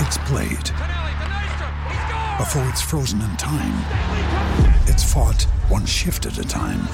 [0.00, 0.68] it's played.
[2.38, 3.76] Before it's frozen in time,
[4.86, 6.86] it's fought one shift at a time.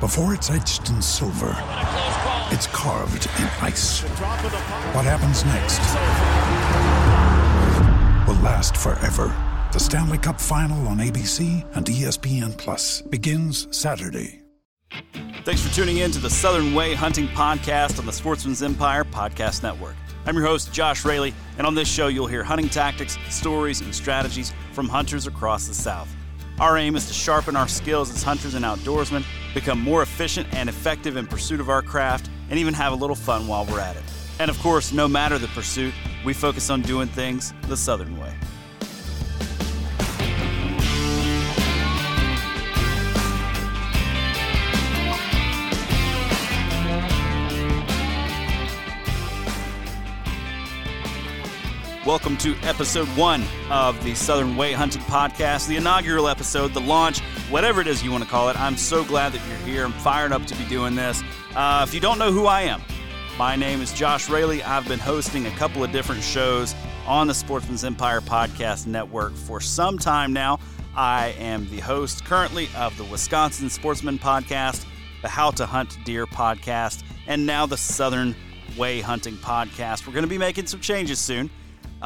[0.00, 1.56] Before it's etched in silver,
[2.50, 4.02] it's carved in ice.
[4.92, 5.80] What happens next
[8.26, 9.34] will last forever.
[9.72, 14.42] The Stanley Cup Final on ABC and ESPN Plus begins Saturday.
[15.44, 19.62] Thanks for tuning in to the Southern Way Hunting Podcast on the Sportsman's Empire Podcast
[19.62, 19.96] Network.
[20.28, 23.94] I'm your host, Josh Raley, and on this show, you'll hear hunting tactics, stories, and
[23.94, 26.08] strategies from hunters across the South.
[26.58, 30.68] Our aim is to sharpen our skills as hunters and outdoorsmen, become more efficient and
[30.68, 33.94] effective in pursuit of our craft, and even have a little fun while we're at
[33.94, 34.02] it.
[34.40, 38.34] And of course, no matter the pursuit, we focus on doing things the Southern way.
[52.06, 57.18] Welcome to episode one of the Southern Way Hunting Podcast, the inaugural episode, the launch,
[57.50, 58.56] whatever it is you want to call it.
[58.60, 59.84] I'm so glad that you're here.
[59.84, 61.20] I'm fired up to be doing this.
[61.56, 62.80] Uh, if you don't know who I am,
[63.36, 64.62] my name is Josh Raley.
[64.62, 66.76] I've been hosting a couple of different shows
[67.08, 70.60] on the Sportsman's Empire Podcast Network for some time now.
[70.94, 74.86] I am the host currently of the Wisconsin Sportsman Podcast,
[75.22, 78.36] the How to Hunt Deer Podcast, and now the Southern
[78.78, 80.06] Way Hunting Podcast.
[80.06, 81.50] We're going to be making some changes soon.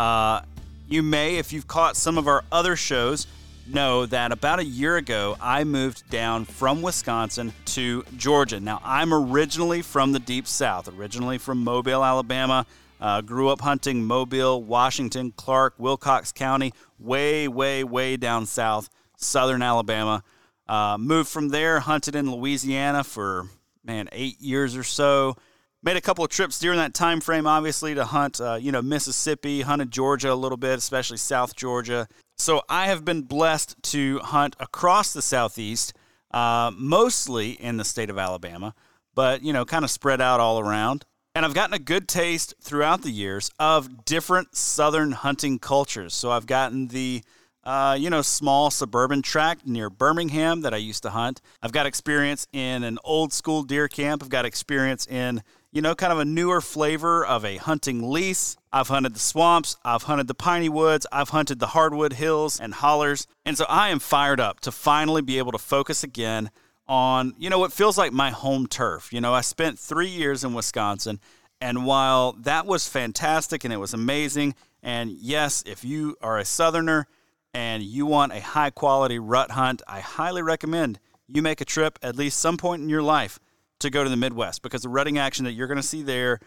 [0.01, 0.41] Uh,
[0.89, 3.27] you may, if you've caught some of our other shows,
[3.67, 8.61] know that about a year ago I moved down from Wisconsin to Georgia.
[8.61, 12.65] Now, I'm originally from the Deep South, originally from Mobile, Alabama.
[12.99, 18.89] Uh, grew up hunting Mobile, Washington, Clarke, Wilcox County, way, way, way down south,
[19.19, 20.25] southern Alabama.
[20.67, 23.49] Uh, moved from there, hunted in Louisiana for,
[23.85, 25.37] man, eight years or so
[25.83, 28.83] made a couple of trips during that time frame obviously to hunt uh, you know
[28.83, 32.07] mississippi hunted georgia a little bit especially south georgia
[32.39, 35.93] so i have been blessed to hunt across the southeast
[36.33, 38.75] uh, mostly in the state of alabama
[39.15, 41.05] but you know kind of spread out all around
[41.35, 46.31] and i've gotten a good taste throughout the years of different southern hunting cultures so
[46.31, 47.23] i've gotten the
[47.63, 51.43] uh, you know, small suburban tract near Birmingham that I used to hunt.
[51.63, 54.23] I've got experience in an old school deer camp.
[54.23, 55.43] I've got experience in
[55.73, 58.57] you know, kind of a newer flavor of a hunting lease.
[58.73, 62.75] I've hunted the swamps, I've hunted the piney woods, I've hunted the hardwood hills and
[62.75, 63.27] hollers.
[63.45, 66.51] And so I am fired up to finally be able to focus again
[66.89, 69.13] on, you know, what feels like my home turf.
[69.13, 71.21] You know, I spent three years in Wisconsin,
[71.61, 76.45] and while that was fantastic and it was amazing, and yes, if you are a
[76.45, 77.07] southerner
[77.55, 80.99] and you want a high quality rut hunt, I highly recommend
[81.29, 83.39] you make a trip at least some point in your life
[83.81, 86.41] to go to the Midwest because the rutting action that you're going to see there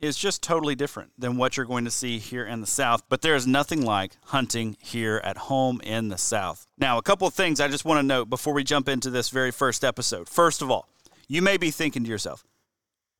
[0.00, 3.02] is just totally different than what you're going to see here in the South.
[3.08, 6.66] But there is nothing like hunting here at home in the South.
[6.78, 9.28] Now, a couple of things I just want to note before we jump into this
[9.28, 10.28] very first episode.
[10.28, 10.88] First of all,
[11.28, 12.44] you may be thinking to yourself,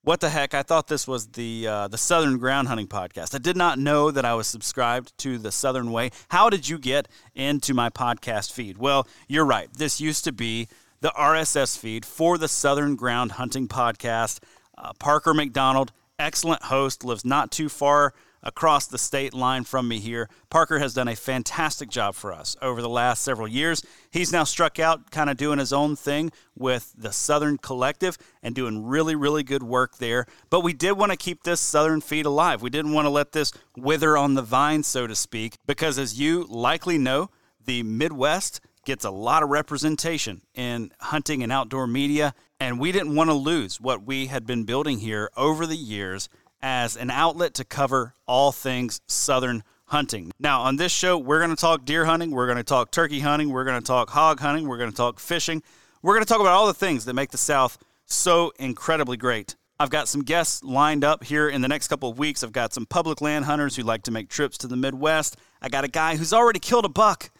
[0.02, 0.54] what the heck?
[0.54, 3.34] I thought this was the uh, the Southern Ground Hunting Podcast.
[3.34, 6.10] I did not know that I was subscribed to the Southern Way.
[6.30, 8.78] How did you get into my podcast feed?
[8.78, 9.68] Well, you're right.
[9.74, 10.68] This used to be
[11.00, 14.40] the RSS feed for the Southern Ground Hunting Podcast.
[14.76, 18.12] Uh, Parker McDonald, excellent host, lives not too far
[18.42, 20.28] across the state line from me here.
[20.48, 23.82] Parker has done a fantastic job for us over the last several years.
[24.10, 28.54] He's now struck out, kind of doing his own thing with the Southern Collective and
[28.54, 30.26] doing really, really good work there.
[30.48, 32.62] But we did want to keep this Southern feed alive.
[32.62, 36.18] We didn't want to let this wither on the vine, so to speak, because as
[36.18, 37.30] you likely know,
[37.64, 43.14] the Midwest gets a lot of representation in hunting and outdoor media, and we didn't
[43.14, 46.28] want to lose what we had been building here over the years
[46.62, 50.30] as an outlet to cover all things Southern hunting.
[50.38, 53.20] Now, on this show, we're going to talk deer hunting, we're going to talk turkey
[53.20, 55.62] hunting, we're going to talk hog hunting, we're going to talk fishing.
[56.02, 59.56] We're going to talk about all the things that make the South so incredibly great.
[59.78, 62.42] I've got some guests lined up here in the next couple of weeks.
[62.42, 65.36] I've got some public land hunters who like to make trips to the Midwest.
[65.60, 67.30] I got a guy who's already killed a buck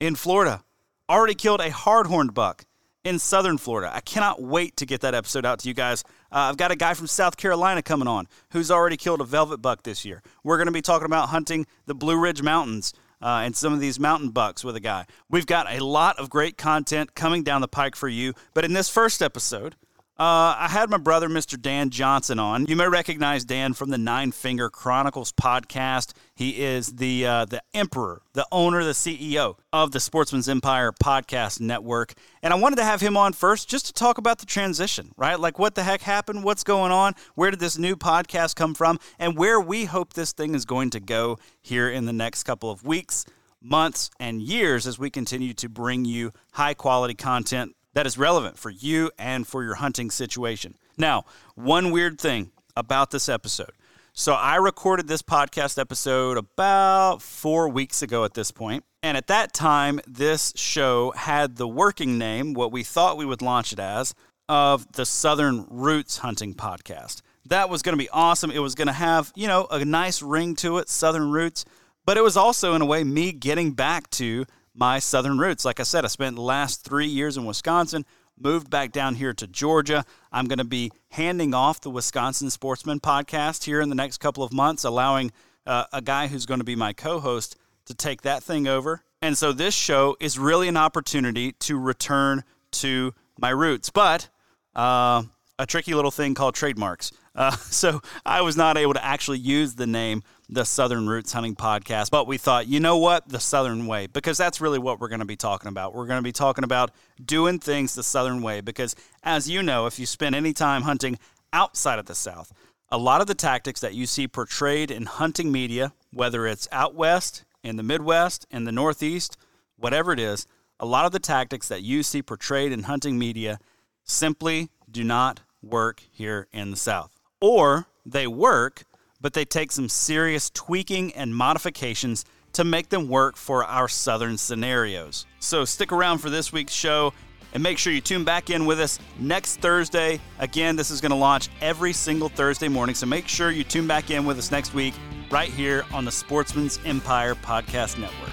[0.00, 0.62] in Florida,
[1.08, 2.64] already killed a hardhorned buck
[3.04, 3.90] in southern Florida.
[3.94, 6.02] I cannot wait to get that episode out to you guys.
[6.32, 9.58] Uh, I've got a guy from South Carolina coming on who's already killed a velvet
[9.58, 10.22] buck this year.
[10.42, 12.92] We're going to be talking about hunting the Blue Ridge Mountains.
[13.18, 15.06] Uh, and some of these mountain bucks with a guy.
[15.30, 18.34] We've got a lot of great content coming down the pike for you.
[18.52, 19.74] But in this first episode,
[20.18, 21.60] uh, I had my brother, Mr.
[21.60, 22.64] Dan Johnson, on.
[22.64, 26.14] You may recognize Dan from the Nine Finger Chronicles podcast.
[26.34, 31.60] He is the uh, the emperor, the owner, the CEO of the Sportsman's Empire podcast
[31.60, 32.14] network.
[32.42, 35.38] And I wanted to have him on first just to talk about the transition, right?
[35.38, 36.44] Like what the heck happened?
[36.44, 37.12] What's going on?
[37.34, 38.98] Where did this new podcast come from?
[39.18, 42.70] And where we hope this thing is going to go here in the next couple
[42.70, 43.26] of weeks
[43.60, 48.58] months and years as we continue to bring you high quality content that is relevant
[48.58, 50.74] for you and for your hunting situation.
[50.98, 53.70] Now, one weird thing about this episode.
[54.12, 59.28] So, I recorded this podcast episode about four weeks ago at this point, And at
[59.28, 63.78] that time, this show had the working name, what we thought we would launch it
[63.78, 64.14] as,
[64.46, 67.22] of the Southern Roots Hunting Podcast.
[67.46, 68.50] That was going to be awesome.
[68.50, 71.64] It was going to have, you know, a nice ring to it, Southern Roots,
[72.04, 74.44] but it was also, in a way, me getting back to
[74.76, 75.64] my southern roots.
[75.64, 78.04] Like I said, I spent the last three years in Wisconsin,
[78.38, 80.04] moved back down here to Georgia.
[80.30, 84.44] I'm going to be handing off the Wisconsin Sportsman podcast here in the next couple
[84.44, 85.32] of months, allowing
[85.66, 87.56] uh, a guy who's going to be my co host
[87.86, 89.02] to take that thing over.
[89.22, 94.28] And so this show is really an opportunity to return to my roots, but
[94.74, 95.22] uh,
[95.58, 97.12] a tricky little thing called trademarks.
[97.34, 101.56] Uh, so I was not able to actually use the name the Southern Roots Hunting
[101.56, 102.10] Podcast.
[102.10, 103.28] But we thought, you know what?
[103.28, 105.94] The Southern Way, because that's really what we're going to be talking about.
[105.94, 106.90] We're going to be talking about
[107.24, 111.18] doing things the Southern way, because as you know, if you spend any time hunting
[111.52, 112.52] outside of the South,
[112.90, 116.94] a lot of the tactics that you see portrayed in hunting media, whether it's out
[116.94, 119.36] west, in the Midwest, in the Northeast,
[119.76, 120.46] whatever it is,
[120.78, 123.58] a lot of the tactics that you see portrayed in hunting media
[124.04, 127.10] simply do not work here in the South.
[127.40, 128.84] Or they work,
[129.20, 134.38] but they take some serious tweaking and modifications to make them work for our southern
[134.38, 135.26] scenarios.
[135.40, 137.12] So stick around for this week's show
[137.52, 140.20] and make sure you tune back in with us next Thursday.
[140.38, 143.86] Again, this is going to launch every single Thursday morning, so make sure you tune
[143.86, 144.94] back in with us next week
[145.30, 148.32] right here on the Sportsman's Empire Podcast Network.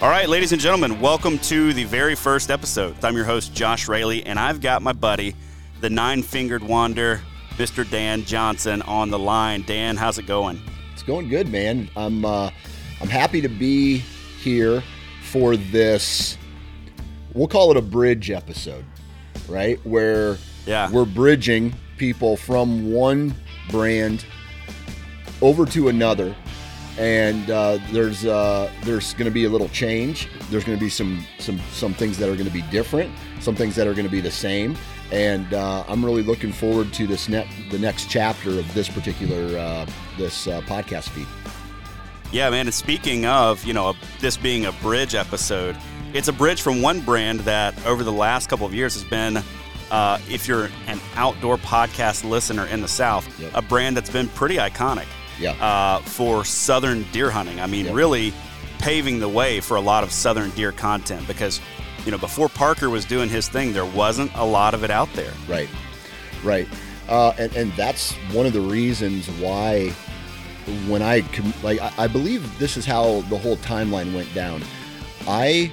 [0.00, 2.96] All right, ladies and gentlemen, welcome to the very first episode.
[3.04, 5.36] I'm your host, Josh Raley, and I've got my buddy,
[5.80, 7.20] the Nine Fingered Wander,
[7.56, 7.88] Mr.
[7.88, 9.62] Dan Johnson on the line.
[9.62, 10.60] Dan, how's it going?
[10.92, 11.90] It's going good, man.
[11.96, 12.50] I'm uh,
[13.00, 14.82] I'm happy to be here
[15.22, 16.38] for this.
[17.34, 18.84] We'll call it a bridge episode,
[19.48, 19.84] right?
[19.86, 20.90] Where yeah.
[20.90, 23.34] we're bridging people from one
[23.70, 24.24] brand
[25.40, 26.34] over to another,
[26.98, 30.28] and uh, there's uh, there's going to be a little change.
[30.50, 33.56] There's going to be some some some things that are going to be different, some
[33.56, 34.76] things that are going to be the same,
[35.12, 39.56] and uh, I'm really looking forward to this net the next chapter of this particular
[39.58, 39.86] uh,
[40.18, 41.26] this uh, podcast feed.
[42.32, 42.66] Yeah, man.
[42.66, 45.76] And speaking of, you know, this being a bridge episode,
[46.14, 49.42] it's a bridge from one brand that over the last couple of years has been,
[49.90, 53.50] uh, if you're an outdoor podcast listener in the South, Yep.
[53.54, 55.04] a brand that's been pretty iconic
[55.38, 55.50] Yeah.
[55.62, 57.60] uh, for southern deer hunting.
[57.60, 57.94] I mean, Yep.
[57.94, 58.32] really
[58.78, 61.60] paving the way for a lot of southern deer content because,
[62.04, 65.12] you know, before Parker was doing his thing, there wasn't a lot of it out
[65.14, 65.32] there.
[65.48, 65.68] Right,
[66.42, 66.68] right,
[67.08, 69.92] uh, and and that's one of the reasons why
[70.86, 71.24] when I
[71.62, 74.62] like I, believe this is how the whole timeline went down.
[75.26, 75.72] I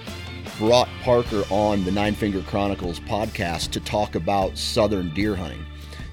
[0.57, 5.65] brought Parker on the Nine Finger Chronicles podcast to talk about southern deer hunting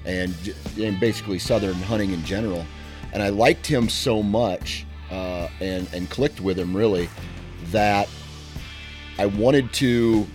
[0.05, 0.35] and
[0.79, 2.65] and basically southern hunting in general,
[3.13, 7.09] and I liked him so much uh, and and clicked with him really
[7.71, 8.07] that
[9.19, 10.27] I wanted to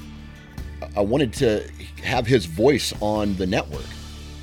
[0.97, 1.69] I wanted to
[2.03, 3.87] have his voice on the network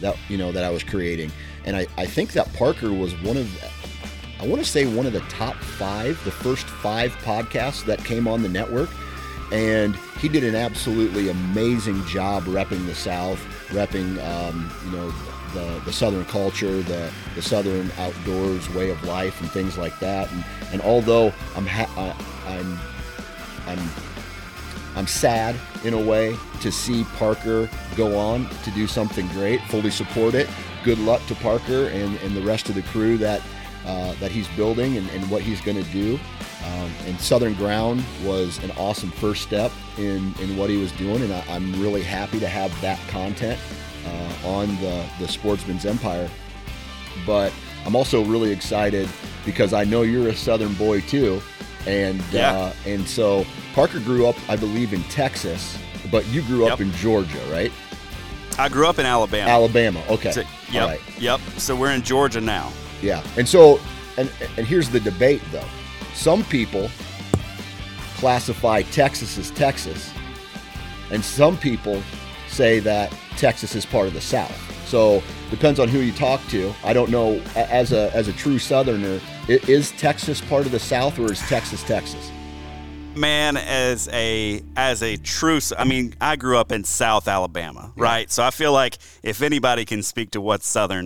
[0.02, 1.32] that you know that I was creating,
[1.66, 3.50] and I, I think that Parker was one of
[4.40, 8.28] I want to say one of the top five, the first five podcasts that came
[8.28, 8.90] on the network,
[9.52, 15.12] and he did an absolutely amazing job repping the South, repping um, you know
[15.54, 20.32] the the Southern culture, the the Southern outdoors way of life, and things like that.
[20.32, 21.92] And and although I'm ha-
[22.48, 22.80] I, I'm
[23.68, 23.90] I'm
[24.96, 29.62] I'm sad in a way to see Parker go on to do something great.
[29.64, 30.50] Fully support it.
[30.84, 33.42] Good luck to Parker and, and the rest of the crew that
[33.86, 36.20] uh, that he's building and, and what he's going to do.
[36.66, 41.22] Um, and Southern Ground was an awesome first step in, in what he was doing,
[41.24, 43.60] and I, am really happy to have that content
[44.06, 46.30] uh, on the, the Sportsman's Empire.
[47.26, 47.54] But
[47.86, 49.10] I'm also really excited
[49.46, 51.42] because I know you're a Southern boy too,
[51.88, 52.52] and yeah.
[52.56, 55.78] uh, and so Parker grew up, I believe, in Texas,
[56.12, 56.82] but you grew up Yep.
[56.82, 57.72] in Georgia, right?
[58.58, 59.50] I grew up in Alabama.
[59.50, 60.04] Alabama.
[60.10, 60.32] Okay.
[60.32, 60.88] So- yep.
[60.88, 61.02] right.
[61.20, 61.40] Yep.
[61.58, 62.72] So we're in Georgia now.
[63.02, 63.24] Yeah.
[63.38, 63.80] And so,
[64.18, 65.64] and and here's the debate though.
[66.14, 66.90] Some people
[68.18, 70.12] classify Texas as Texas,
[71.12, 72.02] and some people
[72.48, 74.58] say that Texas is part of the South.
[74.88, 76.74] So depends on who you talk to.
[76.84, 77.42] I don't know.
[77.56, 81.84] As a as a true Southerner, is Texas part of the South or is Texas
[81.84, 82.32] Texas?
[83.16, 88.32] man as a as a true i mean i grew up in south alabama right
[88.32, 91.06] so i feel like if anybody can speak to what's southern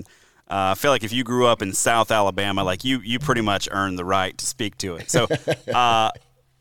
[0.51, 3.39] uh, i feel like if you grew up in south alabama like you you pretty
[3.41, 5.27] much earned the right to speak to it so
[5.73, 6.11] uh,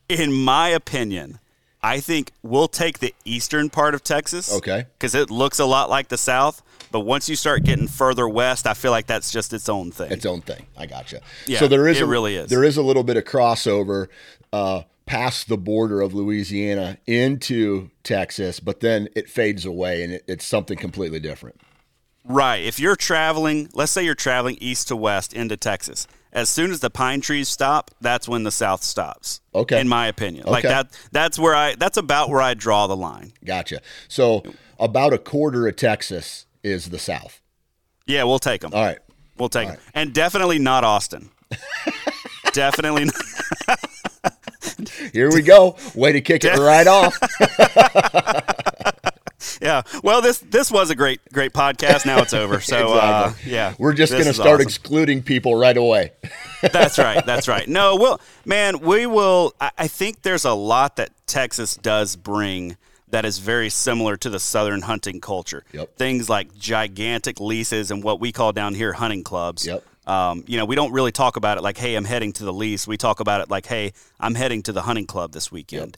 [0.09, 1.41] in my opinion
[1.83, 4.87] i think we'll take the eastern part of texas Okay.
[4.97, 6.63] because it looks a lot like the south
[6.93, 10.13] but once you start getting further west i feel like that's just its own thing
[10.13, 10.67] its own thing.
[10.77, 11.21] I gotcha.
[11.47, 12.51] Yeah, so there is it a, really is.
[12.51, 14.09] There is a little bit of crossover
[14.53, 20.25] uh, past the border of Louisiana into Texas, but then it fades away and it,
[20.29, 21.61] it's something completely different.
[22.25, 22.63] Right.
[22.63, 26.81] If you're traveling, let's say you're traveling east to west into Texas, as soon as
[26.81, 29.41] the pine trees stop, that's when the South stops.
[29.55, 29.81] Okay.
[29.81, 30.97] In my opinion, like that.
[31.11, 31.75] That's where I.
[31.75, 33.33] That's about where I draw the line.
[33.45, 33.83] Gotcha.
[34.09, 34.43] So
[34.79, 37.41] about a quarter of Texas is the South.
[38.07, 38.73] Yeah, we'll take them.
[38.75, 38.99] All right.
[39.39, 41.31] We'll take them, and definitely not Austin.
[42.53, 43.07] definitely.
[43.07, 43.79] Not.
[45.13, 45.77] Here we go.
[45.95, 47.19] Way to kick it right off.
[49.61, 49.83] Yeah.
[50.03, 52.05] Well, this this was a great great podcast.
[52.07, 52.61] Now it's over.
[52.73, 54.63] So uh, yeah, We're just going to start awesome.
[54.63, 56.13] excluding people right away.
[56.63, 57.25] That's right.
[57.27, 57.69] That's right.
[57.69, 59.53] No, well, man, we will.
[59.61, 62.77] I, I think there's a lot that Texas does bring
[63.13, 65.65] that is very similar to the southern hunting culture.
[65.73, 65.97] Yep.
[65.97, 69.67] Things like gigantic leases and what we call down here hunting clubs.
[69.67, 69.85] Yep.
[70.07, 72.53] Um, you know, we don't really talk about it like, "Hey, I'm heading to the
[72.53, 75.97] lease." We talk about it like, "Hey, I'm heading to the hunting club this weekend,"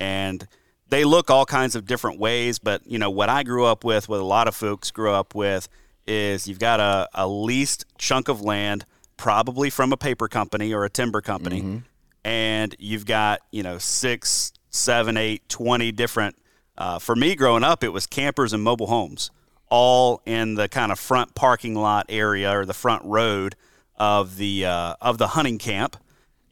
[0.00, 0.48] and
[0.88, 2.58] they look all kinds of different ways.
[2.58, 5.34] But you know, what I grew up with, what a lot of folks grew up
[5.34, 5.68] with,
[6.06, 8.86] is you've got a, a leased chunk of land,
[9.18, 11.82] probably from a paper company or a timber company,
[12.24, 16.36] and you've got you know six, seven, eight, twenty different.
[16.76, 19.30] Uh, for me, growing up, it was campers and mobile homes,
[19.68, 23.54] all in the kind of front parking lot area or the front road
[23.96, 25.96] of the uh, of the hunting camp.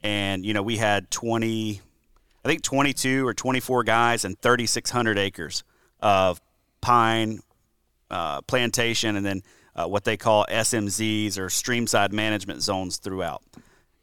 [0.02, 1.80] And you know, we had twenty,
[2.44, 5.64] I think twenty two or twenty four guys and thirty six hundred acres
[6.00, 6.40] of
[6.80, 7.40] pine
[8.10, 9.42] uh, plantation, and then
[9.74, 13.42] uh, what they call SMZs or streamside management zones throughout.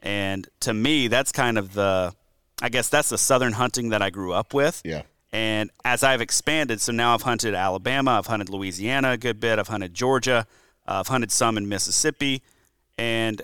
[0.02, 2.14] And to me, that's kind of the,
[2.62, 4.82] I guess that's the southern hunting that I grew up with.
[4.84, 5.04] Yeah.
[5.32, 9.60] And as I've expanded, so now I've hunted Alabama, I've hunted Louisiana a good bit,
[9.60, 10.48] I've hunted Georgia,
[10.88, 12.42] uh, I've hunted some in Mississippi,
[12.98, 13.42] and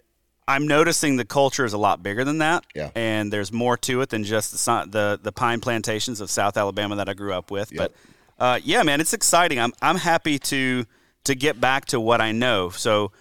[0.48, 2.65] I'm noticing the culture is a lot bigger than that.
[2.75, 2.92] Yeah.
[2.96, 6.96] And there's more to it than just the the, the pine plantations of South Alabama
[6.96, 7.72] that I grew up with.
[7.75, 7.94] But
[8.39, 9.60] uh, yeah, man, it's exciting.
[9.60, 10.86] I'm I'm happy to
[11.24, 12.70] to get back to what I know.
[12.70, 13.12] So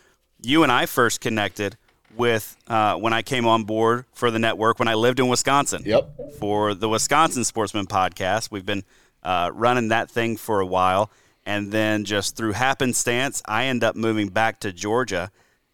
[0.42, 1.76] you and I first connected
[2.16, 5.82] with uh, when I came on board for the network when I lived in Wisconsin
[5.84, 6.34] Yep.
[6.38, 8.50] for the Wisconsin Sportsman podcast.
[8.50, 8.84] We've been
[9.22, 11.10] uh, running that thing for a while.
[11.46, 15.30] And then just through happenstance, I end up moving back to Georgia.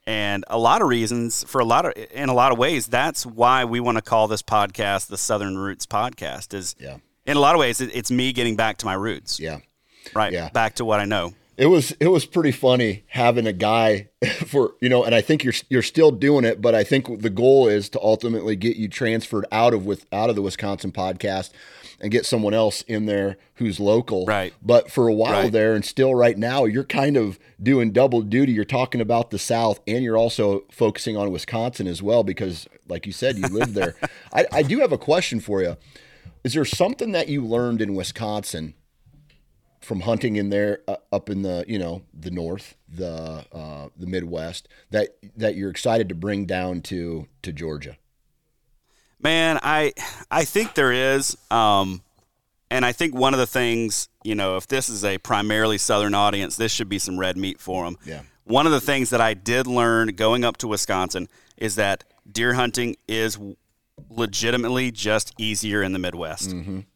[0.06, 3.24] And a lot of reasons, for a lot of, in a lot of ways, that's
[3.24, 6.54] why we want to call this podcast the Southern Roots Podcast.
[6.54, 6.96] Is Yeah.
[7.26, 9.58] in a lot of ways, it, it's me getting back to my roots, Yeah.
[10.14, 10.32] right?
[10.32, 10.48] Yeah.
[10.48, 11.34] Back to what I know.
[11.60, 14.08] It was it was pretty funny having a guy
[14.46, 17.28] for you know, and I think you're you're still doing it, but I think the
[17.28, 21.50] goal is to ultimately get you transferred out of with out of the Wisconsin podcast
[22.00, 24.24] and get someone else in there who's local.
[24.24, 24.54] Right.
[24.62, 25.52] But for a while Right.
[25.52, 28.52] there, and still right now, you're kind of doing double duty.
[28.52, 33.04] You're talking about the South, and you're also focusing on Wisconsin as well because, like
[33.04, 33.96] you said, you live there.
[34.32, 35.76] I, I do have a question for you.
[36.42, 38.72] Is there something that you learned in Wisconsin?
[39.80, 44.06] From hunting in there uh, up in the you know the north the uh, the
[44.06, 47.96] midwest that that you're excited to bring down to to Georgia
[49.22, 49.92] Man, I
[50.30, 52.02] I think there is, um,
[52.70, 56.14] and I think one of the things you know, if this is a primarily Southern
[56.14, 57.96] audience, this should be some red meat for them.
[58.04, 58.22] Yeah.
[58.44, 62.54] One of the things that I did learn going up to Wisconsin is that deer
[62.54, 63.38] hunting is
[64.08, 66.50] legitimately just easier in the Midwest.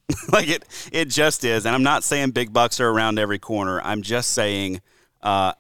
[0.33, 1.67] like it, it just is.
[1.67, 3.81] And I'm not saying big bucks are around every corner.
[3.81, 4.81] I'm just saying,
[5.23, 5.55] uh,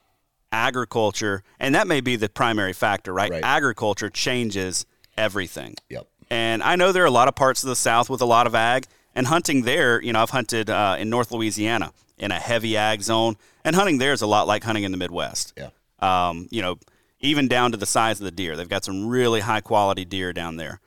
[0.52, 3.30] agriculture, and that may be the primary factor, right?
[3.30, 3.42] Right.
[3.42, 4.86] Agriculture changes
[5.16, 5.74] everything.
[5.88, 6.06] Yep.
[6.30, 8.46] And I know there are a lot of parts of the South with a lot
[8.46, 12.38] of ag, and hunting there, you know, I've hunted uh, in North Louisiana in a
[12.38, 15.52] heavy ag zone, and hunting there is a lot like hunting in the Midwest.
[15.56, 15.70] Yeah.
[16.00, 16.78] Um, you know,
[17.20, 18.56] even down to the size of the deer.
[18.56, 20.80] They've got some really high quality deer down there.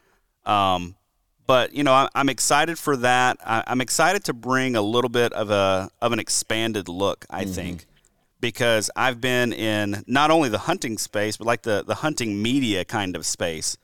[0.46, 0.96] Um,
[1.48, 3.38] but you know, I, I'm excited for that.
[3.44, 7.26] I, I'm excited to bring a little bit of a of an expanded look.
[7.30, 7.86] I think
[8.40, 12.86] because I've been in not only the hunting space, but like the the hunting media
[12.86, 13.78] kind of space,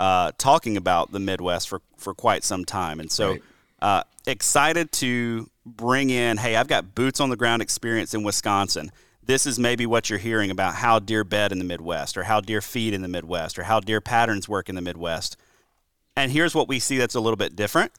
[0.00, 3.42] uh, talking about the Midwest for for quite some time, and so Right.
[3.80, 6.38] uh, excited to bring in.
[6.38, 8.90] Hey, I've got boots on the ground experience in Wisconsin.
[9.24, 12.40] This is maybe what you're hearing about how deer bed in the Midwest, or how
[12.40, 15.36] deer feed in the Midwest, or how deer patterns work in the Midwest.
[16.16, 17.92] And here's what we see that's a little bit different,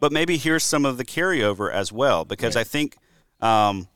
[0.00, 2.96] but maybe here's some of the carryover as well, because I think
[3.40, 3.88] um,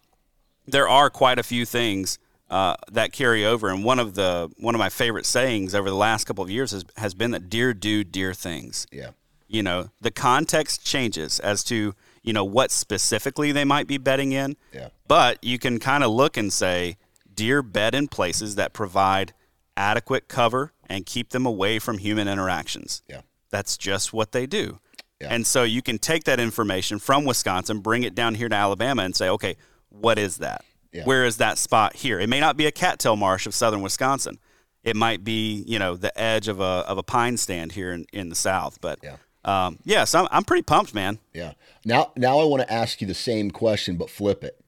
[0.66, 2.19] there are quite a few things
[2.50, 3.69] uh, that carry over.
[3.69, 6.73] And one of the one of my favorite sayings over the last couple of years
[6.73, 8.87] has, has been that deer do deer things.
[8.92, 9.11] Yeah.
[9.49, 14.33] You know, the context changes as to you know what specifically they might be bedding
[14.33, 14.57] in.
[14.73, 14.88] Yeah.
[15.09, 16.97] But you can kind of look and say
[17.35, 19.33] deer bed in places that provide
[19.76, 23.02] adequate cover and keep them away from human interactions.
[23.09, 23.23] Yeah.
[23.52, 24.80] That's just what they do.
[25.21, 25.28] Yeah.
[25.30, 29.04] And so you can take that information from Wisconsin, bring it down here to Alabama,
[29.04, 29.56] and say, okay,
[29.90, 30.64] what is that?
[30.92, 31.04] Yeah.
[31.04, 32.18] Where is that spot here?
[32.18, 34.40] It may not be a cattail marsh of southern Wisconsin.
[34.82, 38.04] It might be, you know, the edge of a of a pine stand here in,
[38.12, 38.80] in the south.
[38.80, 39.16] But Yeah.
[39.44, 41.18] um, yeah, so I'm, I'm pretty pumped, man.
[41.32, 41.52] Yeah.
[41.85, 44.59] Now, now I want to ask you the same question, but flip it.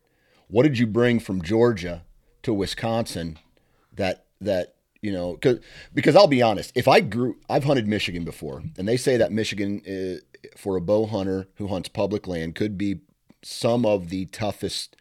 [0.46, 2.04] What did you bring from Georgia
[2.44, 3.38] to Wisconsin
[3.92, 4.73] that that
[5.04, 5.36] you know?
[5.36, 5.60] Cause,
[5.92, 9.30] because I'll be honest, if I grew, I've hunted Michigan before, and they say that
[9.30, 10.22] Michigan is,
[10.56, 13.00] for a bow hunter who hunts public land could be
[13.42, 14.96] some of the toughest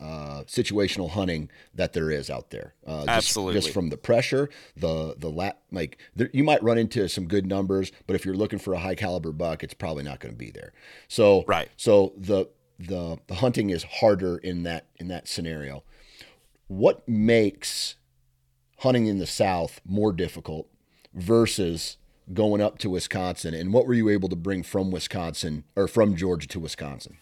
[0.00, 2.74] uh, situational hunting that there is out there.
[2.86, 3.60] Uh, just, Absolutely.
[3.60, 7.46] just from the pressure, the the la- like there, you might run into some good
[7.46, 10.38] numbers, but if you're looking for a high caliber buck, it's probably not going to
[10.38, 10.72] be there.
[11.08, 11.68] So Right.
[11.76, 12.48] So the
[12.78, 15.82] the the hunting is harder in that in that scenario.
[16.68, 17.96] What makes
[18.78, 20.68] hunting in the South more difficult
[21.14, 21.96] versus
[22.32, 23.54] going up to Wisconsin?
[23.54, 27.18] And what were you able to bring from Wisconsin or from Georgia to Wisconsin?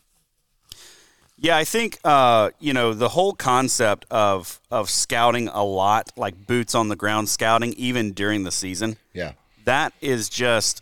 [1.39, 6.47] Yeah, I think uh, you know the whole concept of of scouting a lot, like
[6.47, 8.97] boots on the ground scouting, even during the season.
[9.13, 9.33] Yeah.
[9.67, 10.81] that is just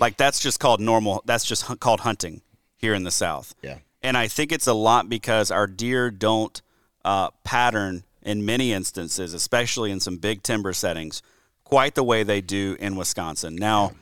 [0.00, 2.40] like that's just called normal that's just called hunting
[2.78, 3.78] here in the south Yeah.
[4.02, 6.62] and i think it's a lot because our deer don't
[7.04, 11.22] uh, pattern in many instances especially in some big timber settings
[11.64, 13.56] quite the way they do in wisconsin.
[13.56, 13.92] Now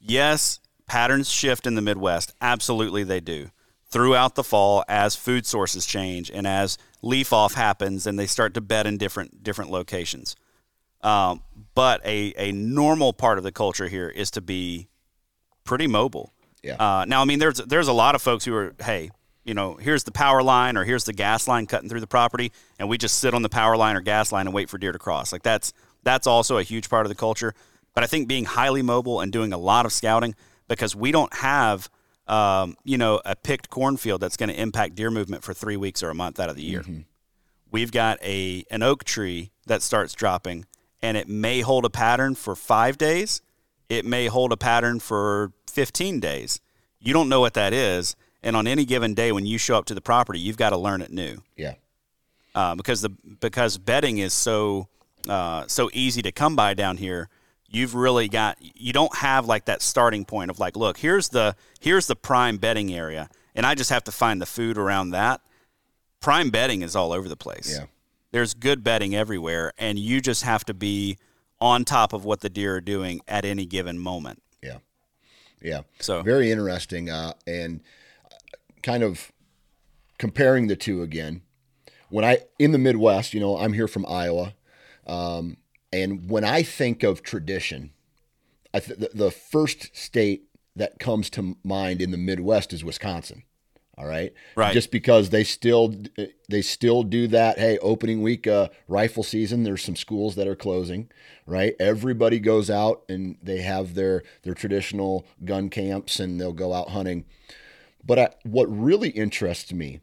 [0.00, 2.32] yes patterns shift in the midwest.
[2.40, 3.50] Absolutely they do.
[3.90, 8.54] Throughout the fall as food sources change and as leaf off happens and they start
[8.54, 10.36] to bed in different different locations.
[11.00, 11.42] Um,
[11.74, 14.88] but a, a normal part of the culture here is to be
[15.64, 16.32] pretty mobile.
[16.62, 16.74] Yeah.
[16.74, 19.10] Uh, now, I mean, there's there's a lot of folks who are, hey,
[19.48, 22.52] you know, here's the power line or here's the gas line cutting through the property,
[22.78, 24.92] and we just sit on the power line or gas line and wait for deer
[24.92, 25.32] to cross.
[25.32, 27.54] Like that's that's also a huge part of the culture.
[27.94, 30.34] But I think being highly mobile and doing a lot of scouting
[30.68, 31.88] because we don't have,
[32.28, 36.02] um, you know, a picked cornfield that's going to impact deer movement for three weeks
[36.02, 36.82] or a month out of the year
[37.70, 40.66] we've got a an oak tree that starts dropping
[41.02, 43.40] and it may hold a pattern for 5 days
[43.88, 46.60] it may hold a pattern for 15 days
[47.00, 49.84] you don't know what that is and on any given day when you show up
[49.86, 51.74] to the property you've got to learn it new Yeah.
[52.54, 54.88] uh, because the because bedding is so
[55.28, 57.28] uh, so easy to come by down here.
[57.70, 61.54] You've really got you don't have like that starting point of like, look, here's the
[61.80, 65.42] here's the prime bedding area, and I just have to find the food around that.
[66.20, 67.76] Prime bedding is all over the place.
[67.78, 67.86] Yeah.
[68.30, 71.18] There's good bedding everywhere, and you just have to be
[71.60, 74.42] on top of what the deer are doing at any given moment.
[74.62, 74.78] Yeah.
[75.60, 75.82] Yeah.
[76.00, 77.10] So- very interesting.
[77.10, 77.80] Uh, and
[78.82, 79.32] kind of
[80.18, 81.42] comparing the two again.
[82.10, 84.54] When I in the Midwest, you know, I'm here from Iowa,
[85.06, 85.58] um,
[85.92, 87.92] and when I think of tradition,
[88.72, 90.44] I th- the, the first state
[90.76, 93.42] that comes to mind in the Midwest is Wisconsin.
[93.98, 94.72] All right, Right.
[94.72, 95.92] Just because they still
[96.48, 97.58] they still do that.
[97.58, 99.64] Hey, opening week uh, rifle season.
[99.64, 101.10] There's some schools that are closing.
[101.46, 106.72] Right, everybody goes out and they have their their traditional gun camps and they'll go
[106.72, 107.24] out hunting.
[108.04, 110.00] But I, what really interests me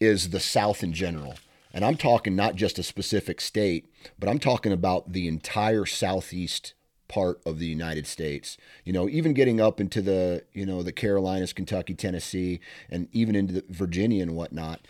[0.00, 1.34] is the South in general.
[1.72, 6.74] And I'm talking not just a specific state, but I'm talking about the entire Southeast
[7.08, 8.56] part of the United States.
[8.84, 13.34] You know, even getting up into the, you know, the Carolinas, Kentucky, Tennessee, and even
[13.34, 14.86] into Virginia and whatnot.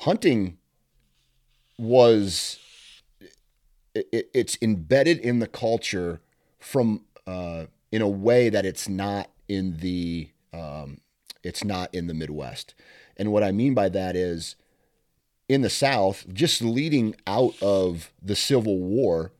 [0.00, 0.58] Hunting
[1.78, 2.58] was
[3.94, 6.20] it, it's embedded in the culture
[6.58, 10.98] from uh, in a way that it's not in the um,
[11.46, 12.74] it's not in the Midwest.
[13.16, 14.56] And what I mean by that is
[15.48, 19.32] in the South, just leading out of the Civil War,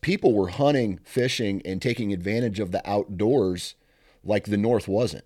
[0.00, 3.74] people were hunting, fishing, and taking advantage of the outdoors
[4.22, 5.24] like the North wasn't.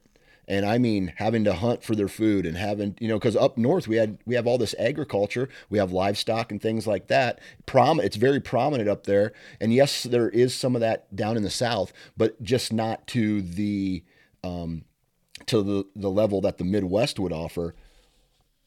[0.48, 3.56] And I mean having to hunt for their food and having, you know, because up
[3.56, 7.40] north we had we have all this agriculture, we have livestock and things like that.
[7.64, 9.32] Prom, it's very prominent up there.
[9.60, 13.40] And yes, there is some of that down in the south, but just not to
[13.40, 14.02] the
[14.42, 14.84] um,
[15.46, 17.74] to the, the level that the Midwest would offer.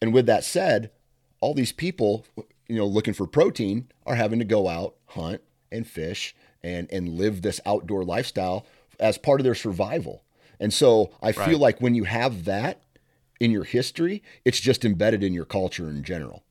[0.02, 0.92] And with that said,
[1.42, 2.26] all these people,
[2.68, 7.10] you know, looking for protein are having to go out, hunt and fish and and
[7.10, 8.66] live this outdoor lifestyle
[9.00, 10.24] as part of their survival.
[10.60, 12.82] And so I feel like when you have that
[13.40, 16.44] in your history, it's just embedded in your culture in general.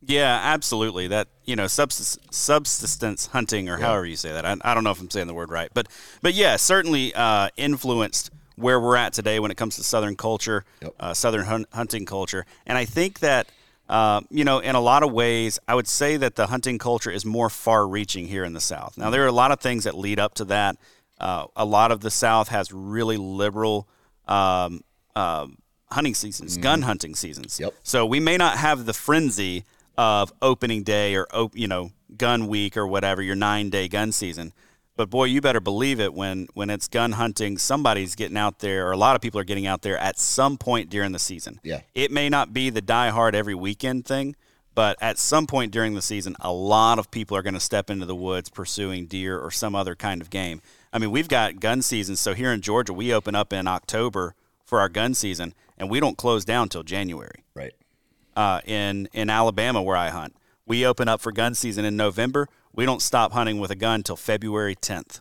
[0.00, 1.08] Yeah, absolutely.
[1.08, 3.86] That you know, subsistence hunting, or yeah.
[3.86, 4.46] however you say that.
[4.46, 5.88] I, I, don't know if I'm saying the word right, but
[6.22, 10.64] but yeah, certainly uh, influenced where we're at today when it comes to Southern culture,
[10.82, 10.94] yep.
[10.98, 12.44] uh, Southern hun- hunting culture.
[12.66, 13.48] And I think that,
[13.88, 17.10] uh, you know, in a lot of ways, I would say that the hunting culture
[17.10, 18.96] is more far reaching here in the South.
[18.98, 20.76] Now, there are a lot of things that lead up to that.
[21.20, 23.88] Uh, a lot of the South has really liberal
[24.26, 24.82] um,
[25.14, 25.58] um
[25.90, 26.62] hunting seasons, mm.
[26.62, 27.60] gun hunting seasons.
[27.60, 27.74] Yep.
[27.82, 29.64] So we may not have the frenzy
[29.96, 34.52] of opening day or, you know, gun week or whatever, your nine day gun season.
[34.96, 38.88] But boy, you better believe it when when it's gun hunting, somebody's getting out there,
[38.88, 41.60] or a lot of people are getting out there at some point during the season.
[41.62, 41.82] Yeah.
[41.94, 44.36] It may not be the die hard every weekend thing,
[44.74, 47.90] but at some point during the season, a lot of people are going to step
[47.90, 50.62] into the woods pursuing deer or some other kind of game.
[50.92, 52.20] I mean, we've got gun seasons.
[52.20, 56.00] So here in Georgia, we open up in October for our gun season, and we
[56.00, 57.44] don't close down till January.
[57.54, 57.74] Right.
[58.34, 60.34] Uh, in in Alabama, where I hunt,
[60.66, 63.96] we open up for gun season in November we don't stop hunting with a gun
[63.96, 65.20] until February 10th.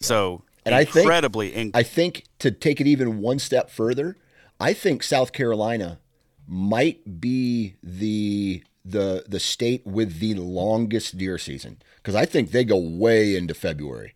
[0.00, 4.16] So and incredibly, I think, I think to take it even one step further,
[4.58, 6.00] I think South Carolina
[6.46, 12.64] might be the the the state with the longest deer season because I think they
[12.64, 14.14] go way into February.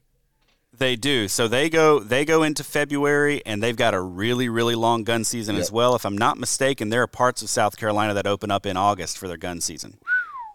[0.77, 1.29] They do.
[1.29, 5.25] So they go they go into February and they've got a really really long gun
[5.25, 5.63] season yep.
[5.63, 5.95] as well.
[5.95, 9.17] If I'm not mistaken, there are parts of South Carolina that open up in August
[9.17, 9.99] for their gun season,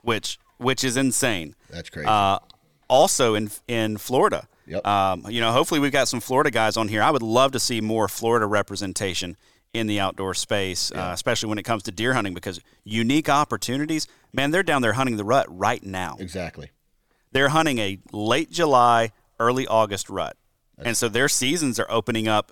[0.01, 1.55] which which is insane.
[1.69, 2.07] That's crazy.
[2.07, 2.39] Uh,
[2.87, 4.47] also in in Florida.
[4.67, 4.85] Yep.
[4.85, 7.01] Um, you know, hopefully we've got some Florida guys on here.
[7.01, 9.35] I would love to see more Florida representation
[9.73, 11.09] in the outdoor space, yeah.
[11.09, 14.93] uh, especially when it comes to deer hunting, because unique opportunities, man, they're down there
[14.93, 16.17] hunting the rut right now.
[16.19, 16.69] Exactly.
[17.31, 20.37] They're hunting a late July, early August rut,
[20.77, 22.51] That's and so their seasons are opening up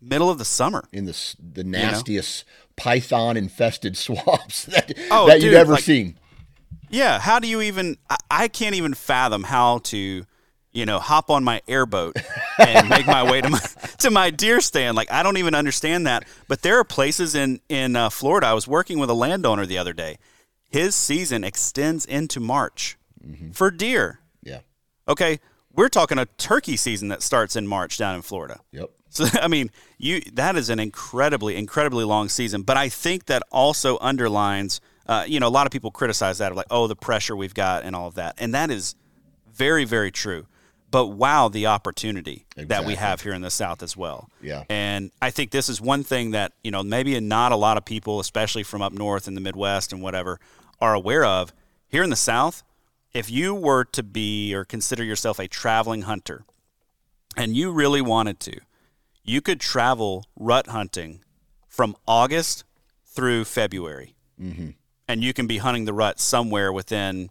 [0.00, 2.72] middle of the summer in the the nastiest you know?
[2.76, 6.18] python infested swamps that, oh, that dude, you've ever like, seen.
[6.90, 7.96] Yeah, how do you even?
[8.08, 10.26] I, I can't even fathom how to,
[10.72, 12.16] you know, hop on my airboat
[12.58, 13.60] and make my way to my
[13.98, 14.96] to my deer stand.
[14.96, 16.24] Like I don't even understand that.
[16.48, 18.48] But there are places in in uh, Florida.
[18.48, 20.18] I was working with a landowner the other day.
[20.68, 23.50] His season extends into March mm-hmm.
[23.50, 24.20] for deer.
[24.42, 24.60] Yeah.
[25.08, 25.40] Okay,
[25.72, 28.60] we're talking a turkey season that starts in March down in Florida.
[28.72, 28.90] Yep.
[29.10, 33.42] So I mean, you that is an incredibly incredibly long season, but I think that
[33.50, 36.94] also underlines uh, you know, a lot of people criticize that of like, oh, the
[36.94, 38.36] pressure we've got and all of that.
[38.38, 38.94] And that is
[39.52, 40.46] very, very true.
[40.88, 42.64] But wow, the opportunity exactly.
[42.66, 44.30] that we have here in the South as well.
[44.40, 44.62] Yeah.
[44.68, 47.84] And I think this is one thing that, you know, maybe not a lot of
[47.84, 50.38] people, especially from up north in the Midwest and whatever,
[50.80, 51.52] are aware of.
[51.88, 52.62] Here in the South,
[53.12, 56.44] if you were to be or consider yourself a traveling hunter
[57.36, 58.60] and you really wanted to,
[59.24, 61.24] you could travel rut hunting
[61.66, 62.62] from August
[63.04, 64.14] through February.
[64.40, 64.70] Mm-hmm
[65.10, 67.30] and you can be hunting the rut somewhere within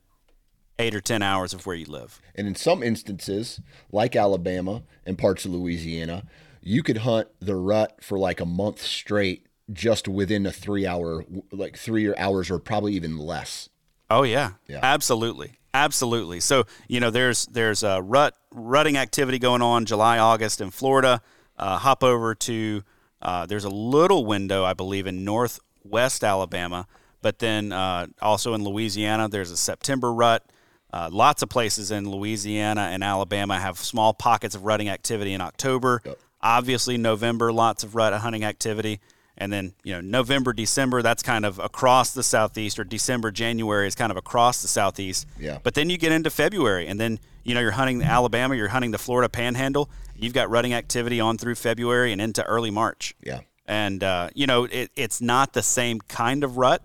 [0.77, 2.21] eight or 10 hours of where you live.
[2.35, 3.61] And in some instances,
[3.91, 6.23] like Alabama and parts of Louisiana,
[6.61, 11.23] you could hunt the rut for like a month straight just within a three hour,
[11.51, 13.69] like three hours or probably even less.
[14.09, 14.51] Oh, yeah.
[14.67, 14.79] yeah.
[14.83, 15.53] Absolutely.
[15.73, 16.39] Absolutely.
[16.39, 21.21] So, you know, there's there's a rut rutting activity going on July, August in Florida.
[21.57, 22.83] Uh, hop over to,
[23.21, 26.87] uh, there's a little window, I believe, in northwest Alabama
[27.21, 30.43] but then uh, also in Louisiana, there's a September rut.
[30.91, 35.41] Uh, lots of places in Louisiana and Alabama have small pockets of rutting activity in
[35.41, 36.01] October.
[36.03, 36.19] Yep.
[36.41, 38.99] Obviously, November, lots of rut hunting activity.
[39.37, 43.87] And then, you know, November, December, that's kind of across the southeast, or December, January
[43.87, 45.27] is kind of across the southeast.
[45.39, 45.59] Yeah.
[45.63, 48.91] But then you get into February, and then, you know, you're hunting Alabama, you're hunting
[48.91, 49.89] the Florida panhandle.
[50.17, 53.15] You've got rutting activity on through February and into early March.
[53.23, 53.41] Yeah.
[53.65, 56.81] And, uh, you know, it, it's not the same kind of rut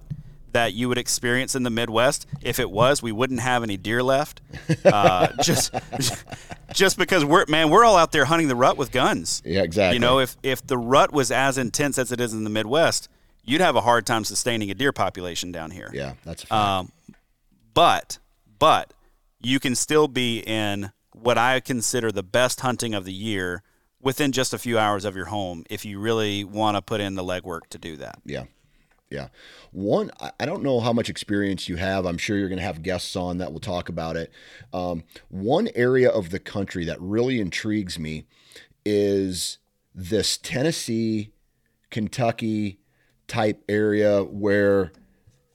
[0.54, 2.26] that you would experience in the Midwest.
[2.40, 4.40] If it was, we wouldn't have any deer left.
[4.84, 5.74] Uh, just,
[6.72, 9.42] just because we're man, we're all out there hunting the rut with guns.
[9.44, 9.96] Yeah, exactly.
[9.96, 13.08] You know, if if the rut was as intense as it is in the Midwest,
[13.44, 15.90] you'd have a hard time sustaining a deer population down here.
[15.92, 16.50] Yeah, that's.
[16.50, 16.92] Um,
[17.72, 18.18] but
[18.58, 18.92] but
[19.40, 23.62] you can still be in what I consider the best hunting of the year
[24.00, 27.14] within just a few hours of your home if you really want to put in
[27.14, 28.18] the legwork to do that.
[28.24, 28.44] Yeah.
[29.14, 29.28] Yeah.
[29.70, 32.04] One, I- don't know how much experience you have.
[32.04, 34.32] I'm sure you're going to have guests on that will talk about it.
[34.72, 38.26] Um, one area of the country that really intrigues me
[38.84, 39.58] is
[39.94, 41.30] this Tennessee,
[41.90, 42.80] Kentucky
[43.28, 44.92] type area where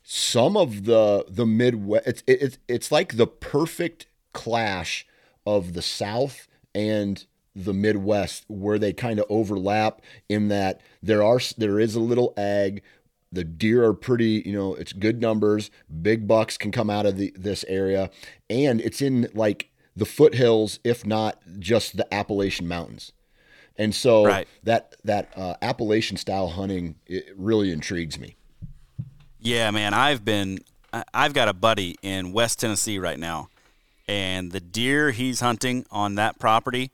[0.03, 5.05] some of the the Midwest it's it's it's like the perfect clash
[5.45, 11.39] of the South and the Midwest where they kind of overlap in that there are
[11.57, 12.81] there is a little ag
[13.31, 15.69] the deer are pretty you know it's good numbers
[16.01, 18.09] big bucks can come out of the, this area
[18.49, 23.11] and it's in like the foothills if not just the Appalachian Mountains
[23.77, 24.47] and so Right.
[24.63, 28.35] that that uh, Appalachian style hunting it really intrigues me
[29.39, 30.59] Yeah, man, I've been
[31.13, 33.49] I've got a buddy in West Tennessee right now,
[34.07, 36.89] and the deer he's hunting on that property,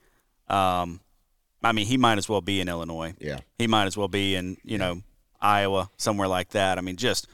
[0.48, 1.00] um,
[1.64, 3.14] I mean, he might as well be in Illinois.
[3.18, 3.38] Yeah.
[3.58, 5.00] he might as well be in you know
[5.40, 6.78] Iowa somewhere like that.
[6.78, 7.26] I mean, just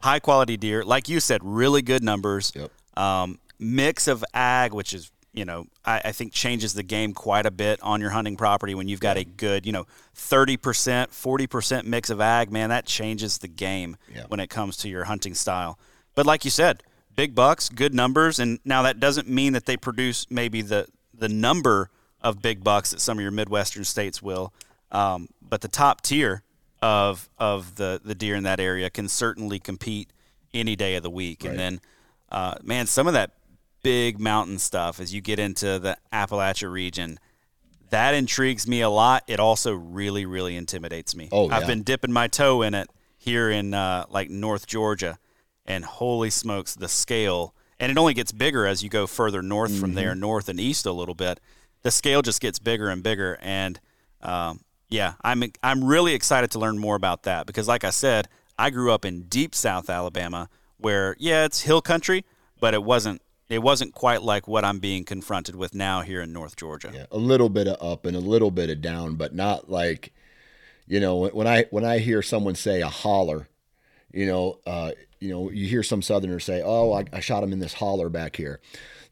[0.00, 2.52] high quality deer, like you said, really good numbers.
[2.54, 2.70] Yep.
[2.98, 7.46] Um, mix of ag, which is you know I, I think changes the game quite
[7.46, 11.12] a bit on your hunting property when you've got a good you know thirty percent,
[11.12, 12.50] forty percent mix of ag.
[12.50, 14.24] Man, that changes the game Yeah.
[14.28, 15.78] when it comes to your hunting style.
[16.14, 16.82] But like you said,
[17.14, 21.28] big bucks, good numbers, and now that doesn't mean that they produce maybe the the
[21.28, 21.90] number
[22.22, 24.52] of big bucks that some of your midwestern states will.
[24.90, 26.42] Um, but the top tier
[26.82, 30.10] of of the the deer in that area can certainly compete
[30.54, 31.44] any day of the week.
[31.44, 31.80] And then,
[32.30, 33.32] uh, man, some of that
[33.82, 37.18] big mountain stuff as you get into the Appalachia region.
[37.90, 39.24] That intrigues me a lot.
[39.26, 41.28] It also really, really intimidates me.
[41.32, 42.88] Oh, I've been dipping my toe in it
[43.18, 45.18] here in uh, like North Georgia,
[45.66, 47.52] and holy smokes, the scale!
[47.80, 50.20] And it only gets bigger as you go further north from there, Mm-hmm.
[50.20, 51.40] north and east a little bit.
[51.82, 53.80] The scale just gets bigger and bigger, and
[54.22, 54.60] um,
[54.90, 58.70] yeah, I'm I'm really excited to learn more about that because, like I said, I
[58.70, 60.48] grew up in deep South Alabama,
[60.78, 62.24] where yeah, it's hill country,
[62.60, 66.32] but it wasn't it wasn't quite like what I'm being confronted with now here in
[66.32, 66.90] North Georgia.
[66.92, 70.12] Yeah, a little bit of up and a little bit of down, but not like,
[70.86, 73.48] you know, when- I when I hear someone say a holler,
[74.12, 77.52] you know, uh, you know, you hear some Southerners say, "Oh, I, I shot him
[77.52, 78.60] in this holler back here."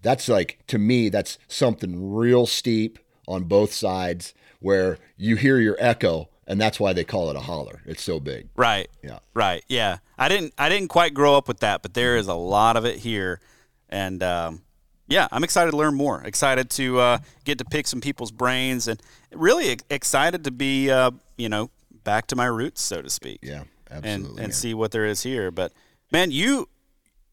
[0.02, 5.76] That's like to me, that's something real steep on both sides where you hear your
[5.78, 7.82] echo, and that's why they call it a holler.
[7.86, 8.48] It's so big.
[8.56, 8.88] Right.
[9.02, 9.18] Yeah.
[9.34, 9.64] Right.
[9.68, 9.98] Yeah.
[10.18, 12.84] I didn't I didn't quite grow up with that, but there is a lot of
[12.84, 13.40] it here,
[13.88, 14.62] and um,
[15.06, 16.22] yeah, I'm excited to learn more.
[16.24, 19.00] Excited to uh, get to pick some people's brains, and
[19.32, 21.70] really excited to be uh, you know
[22.04, 23.40] back to my roots, so to speak.
[23.42, 24.42] Yeah, And absolutely.
[24.44, 24.56] and yeah.
[24.56, 25.50] see what there is here.
[25.50, 25.72] But
[26.10, 26.68] man, you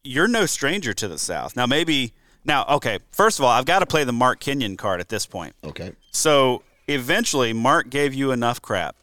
[0.04, 1.56] you're no stranger to the South.
[1.56, 2.12] Now maybe
[2.44, 3.00] now okay.
[3.10, 5.54] First of all, I've got to play the Mark Kenyon card at this point.
[5.64, 5.92] okay.
[6.12, 8.96] So eventually, Mark gave you enough crap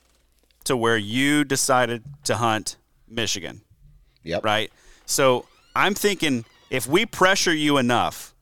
[0.66, 3.62] to where you decided to hunt Michigan,
[4.24, 4.44] Yep.
[4.46, 4.72] right?
[5.06, 8.34] So I'm thinking if we pressure you enough,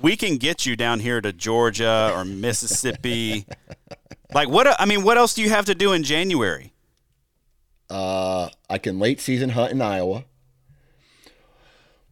[0.00, 3.46] we can get you down here to Georgia or Mississippi.
[4.34, 4.74] like what?
[4.80, 6.72] I mean, what else do you have to do in January?
[7.88, 10.24] Uh, I can late season hunt in Iowa.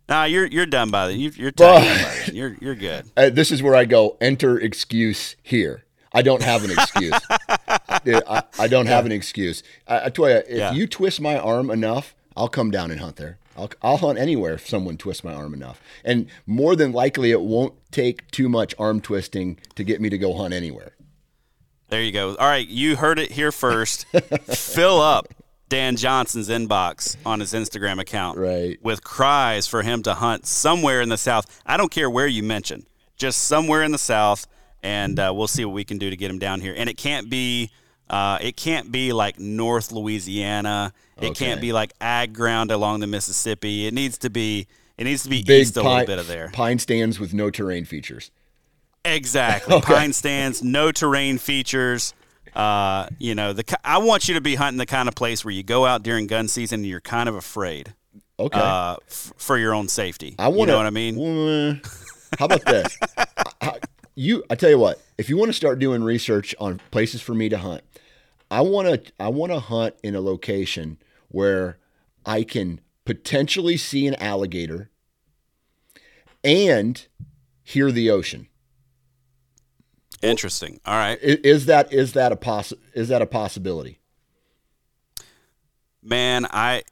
[0.08, 2.32] Nah, you're you're done by the you're, you're But-.
[2.32, 3.10] You're you're good.
[3.16, 4.16] Uh, this is where I go.
[4.20, 5.83] Enter excuse here.
[6.14, 7.12] I don't have an excuse.
[7.68, 9.62] I, I don't have an excuse.
[9.86, 10.72] I, I tell you, if Yeah.
[10.72, 13.38] you twist my arm enough, I'll come down and hunt there.
[13.56, 15.80] I'll, I'll hunt anywhere if someone twists my arm enough.
[16.04, 20.18] And more than likely, it won't take too much arm twisting to get me to
[20.18, 20.92] go hunt anywhere.
[21.88, 22.30] There you go.
[22.36, 24.06] All right, you heard it here first.
[24.46, 25.28] Fill up
[25.68, 28.78] Dan Johnson's inbox on his Instagram account Right.
[28.82, 31.62] with cries for him to hunt somewhere in the South.
[31.64, 34.46] I don't care where you mention, just somewhere in the South,
[34.84, 36.74] and uh, we'll see what we can do to get him down here.
[36.76, 37.70] And it can't be,
[38.08, 40.92] uh, it can't be like North Louisiana.
[41.20, 43.86] It can't be like ag ground along the Mississippi.
[43.86, 44.66] It needs to be,
[44.98, 46.50] it needs to be Big east a little bit of there.
[46.52, 48.30] pine stands with no terrain features.
[49.06, 49.80] Exactly.
[49.82, 52.14] Pine stands, no terrain features.
[52.54, 55.52] Uh, you know, the I want you to be hunting the kind of place where
[55.52, 57.92] you go out during gun season and you're kind of afraid
[58.38, 58.58] Okay.
[58.58, 60.34] uh, f- for your own safety.
[60.38, 61.80] I want you know what I mean?
[62.38, 62.98] how about this?
[64.16, 65.00] I- you, I tell you what.
[65.18, 67.82] If you want to start doing research on places for me to hunt,
[68.50, 69.12] I want to.
[69.18, 70.98] I want to hunt in a location
[71.28, 71.78] where
[72.26, 74.90] I can potentially see an alligator,
[76.42, 77.06] and
[77.62, 78.48] hear the ocean.
[80.22, 80.80] Interesting.
[80.86, 81.18] All right.
[81.22, 83.98] I- Is that is that a poss- is that a possibility?
[86.02, 86.82] Man, I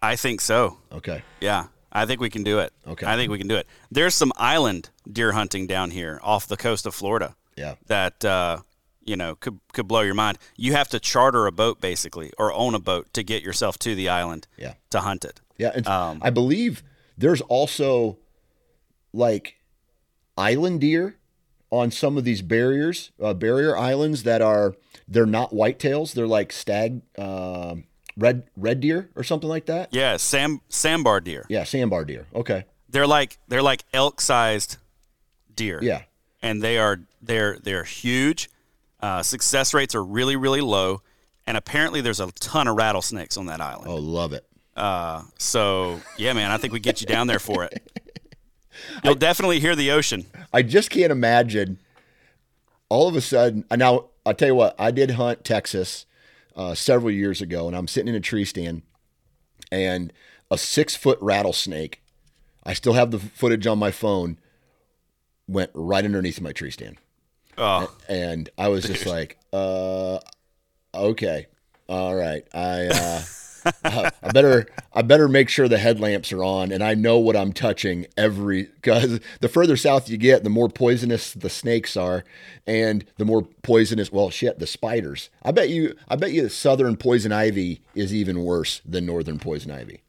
[0.00, 0.78] I think so.
[0.92, 1.22] Okay.
[1.40, 1.66] Yeah.
[1.94, 2.72] I think we can do it.
[2.86, 3.06] Okay.
[3.06, 3.66] I think we can do it.
[3.90, 7.74] There's some island deer hunting down here off the coast of Florida Yeah.
[7.86, 8.58] that uh,
[9.04, 10.38] you know could could blow your mind.
[10.56, 13.94] You have to charter a boat basically or own a boat to get yourself to
[13.94, 14.74] the island Yeah.
[14.90, 15.40] to hunt it.
[15.58, 16.82] Yeah, and Um, I believe
[17.16, 18.18] there's also
[19.12, 19.56] like
[20.36, 21.16] island deer
[21.70, 24.74] on some of these barriers, uh, barrier islands that are
[25.06, 26.12] they're not whitetails.
[26.14, 27.84] They're like stag, um
[28.16, 29.88] red red deer or something like that.
[29.92, 31.46] Yeah, sam sambar deer.
[31.48, 32.26] Yeah, sambar deer.
[32.34, 32.64] Okay.
[32.88, 34.76] They're like they're like elk sized
[35.54, 35.78] deer.
[35.82, 36.02] Yeah.
[36.42, 38.50] and they are they're they're huge.
[39.00, 41.02] Uh, success rates are really really low,
[41.46, 43.88] and apparently there's a ton of rattlesnakes on that island.
[43.88, 44.46] Oh, love it.
[44.76, 47.82] Uh, so yeah, man, I think we get you down there for it.
[49.04, 50.26] You'll definitely hear the ocean.
[50.52, 51.78] I just can't imagine
[52.88, 53.64] all of a sudden.
[53.70, 56.06] Now, I'll tell you what, I did hunt Texas
[56.56, 58.82] uh, several years ago, and I'm sitting in a tree stand,
[59.70, 60.12] and
[60.50, 62.02] a six foot rattlesnake,
[62.64, 64.38] I still have the footage on my phone,
[65.46, 66.96] went right underneath my tree stand.
[67.56, 70.18] Oh, And I was just like, uh,
[70.94, 71.46] okay,
[71.88, 72.46] all right.
[72.52, 73.22] I, uh,
[73.84, 77.52] I better I better make sure the headlamps are on and I know what I'm
[77.52, 82.24] touching every because the further south you get, the more poisonous the snakes are,
[82.66, 85.30] and the more poisonous well shit the spiders.
[85.42, 89.38] I bet you I bet you the southern poison ivy is even worse than northern
[89.38, 90.02] poison ivy.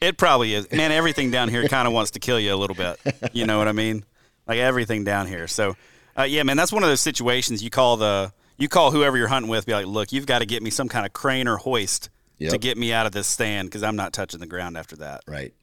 [0.00, 0.70] it probably is.
[0.70, 3.00] Man, everything down here kind of wants to kill you a little bit.
[3.32, 4.04] You know what I mean?
[4.46, 5.46] Like everything down here.
[5.48, 5.76] So,
[6.16, 9.28] uh, yeah, man, that's one of those situations you call the you call whoever you're
[9.28, 11.58] hunting with, be like, look, you've got to get me some kind of crane or
[11.58, 14.96] hoist to get me out of this stand because I'm not touching the ground after
[14.96, 15.22] that.
[15.26, 15.54] Right.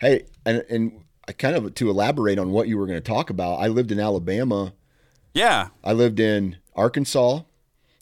[0.00, 3.30] Hey, and and I kind of to elaborate on what you were going to talk
[3.30, 3.56] about.
[3.56, 4.72] I lived in Alabama
[5.32, 5.68] Yeah.
[5.82, 7.40] I lived in Arkansas.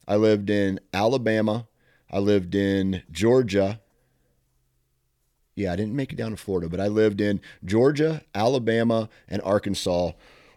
[0.06, 1.66] I lived in Alabama.
[2.10, 3.80] I lived in Georgia.
[5.54, 9.40] Yeah, I didn't make it down to Florida, but I lived in Georgia, Alabama, and
[9.42, 10.12] Arkansas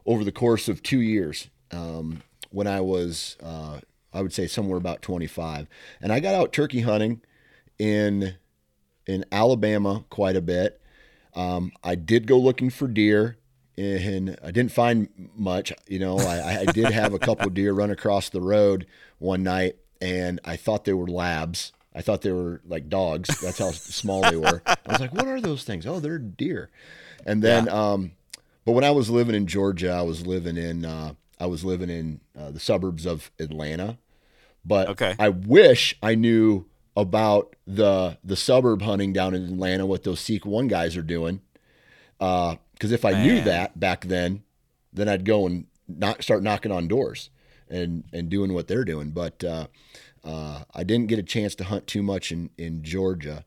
[0.05, 1.49] over the course of two years.
[1.71, 3.79] Um, when I was, uh,
[4.13, 5.67] I would say somewhere about 25,
[6.01, 7.21] and I got out turkey hunting
[7.79, 8.35] in
[9.07, 10.81] in Alabama quite a bit.
[11.35, 13.37] Um, I did go looking for deer,
[13.77, 15.73] and I didn't find much.
[15.87, 18.87] You know, I, I did have a couple deer run across the road
[19.19, 21.71] one night, and I thought they were labs.
[21.93, 23.29] I thought they were like dogs.
[23.41, 24.61] That's how small they were.
[24.65, 26.69] I was like, "What are those things?" Oh, they're deer.
[27.25, 28.11] And then, um,
[28.65, 31.89] but when I was living in Georgia, I was living in uh, I was living
[31.89, 33.97] in uh, the suburbs of Atlanta.
[34.65, 35.15] But Okay.
[35.19, 40.45] I wish I knew about the the suburb hunting down in Atlanta, what those Seek
[40.45, 41.41] One guys are doing.
[42.17, 44.43] Because if I knew that back then,
[44.93, 47.29] then I'd go and not start knocking on doors
[47.69, 49.11] and and doing what they're doing.
[49.11, 49.67] But uh,
[50.23, 53.45] uh, I didn't get a chance to hunt too much in in Georgia,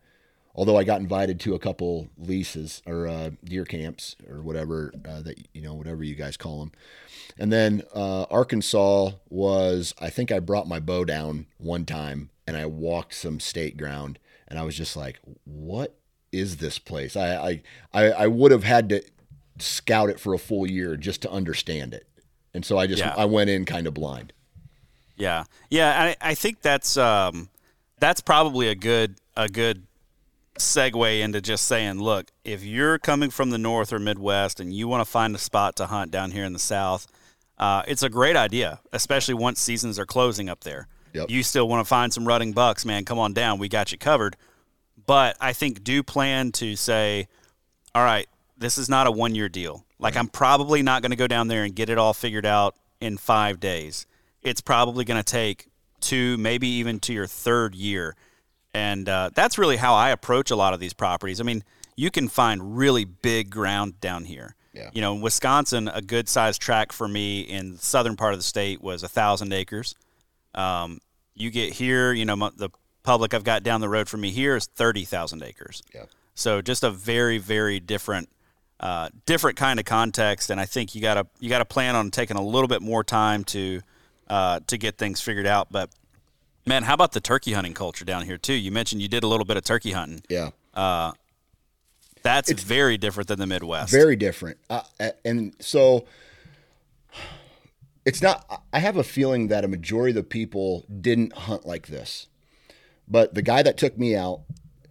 [0.58, 5.22] although I got invited to a couple leases or uh, deer camps or whatever uh,
[5.22, 6.72] that you know whatever you guys call them.
[7.38, 12.56] And then uh, Arkansas was I think I brought my bow down one time and
[12.56, 14.18] I walked some state ground
[14.48, 15.94] and I was just like, what
[16.32, 17.16] is this place?
[17.16, 19.02] I I I, I would have had to
[19.60, 22.08] scout it for a full year just to understand it.
[22.52, 23.14] And so I just Yeah.
[23.16, 24.32] I went in kind of blind.
[25.14, 26.14] Yeah, yeah.
[26.20, 27.48] I, I think that's um,
[28.00, 29.87] that's probably a good a good
[30.60, 34.88] segue into just saying, look, if you're coming from the north or Midwest and you
[34.88, 37.06] want to find a spot to hunt down here in the South,
[37.58, 40.86] uh, it's a great idea, especially once seasons are closing up there.
[41.12, 41.30] Yep.
[41.30, 43.04] You still want to find some rutting bucks, man?
[43.04, 44.36] Come on down, we got you covered.
[45.06, 47.28] But I think do plan to say,
[47.94, 49.84] all right, this is not a one year deal.
[49.98, 52.74] Like I'm probably not going to go down there and get it all figured out
[53.00, 54.06] in five days.
[54.42, 55.68] It's probably going to take
[56.00, 58.14] two, maybe even to your third year.
[58.78, 61.40] And uh, that's really how I approach a lot of these properties.
[61.40, 61.64] I mean,
[61.96, 64.54] you can find really big ground down here.
[64.72, 64.90] Yeah.
[64.92, 68.38] You know, in Wisconsin, a good sized tract for me in the southern part of
[68.38, 69.96] the state was a thousand acres.
[70.54, 71.00] Um,
[71.34, 72.70] you get here, you know, mo- the
[73.02, 75.82] public I've got down the road from me here is thirty thousand acres.
[75.92, 76.04] Yeah.
[76.36, 78.28] So just a very, very different,
[78.78, 82.36] uh, different kind of context, and I think you gotta you gotta plan on taking
[82.36, 83.80] a little bit more time to
[84.28, 85.72] uh, to get things figured out.
[85.72, 85.90] But
[86.68, 88.52] man, how about the turkey hunting culture down here too?
[88.52, 90.22] You mentioned you did a little bit of turkey hunting.
[90.28, 90.50] Yeah.
[92.22, 93.90] That's very different than the Midwest.
[93.90, 94.58] Very different.
[94.68, 94.82] Uh,
[95.24, 96.04] and so
[98.04, 101.86] it's not, I have a feeling that a majority of the people didn't hunt like
[101.86, 102.26] this.
[103.06, 104.42] But the guy that took me out,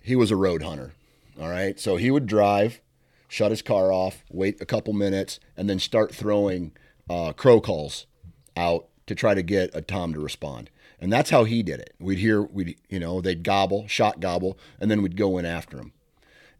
[0.02, 0.94] he was a road hunter.
[1.40, 1.80] All right.
[1.80, 2.82] So he would drive,
[3.28, 6.72] shut his car off, wait a couple minutes, and then start throwing
[7.10, 8.08] uh, crow calls
[8.56, 10.70] out to try to get a Tom to respond.
[11.00, 11.94] And that's how he did it.
[12.00, 15.78] We'd hear, we'd, you know, they'd gobble, shot gobble, and then we'd go in after
[15.78, 15.94] him.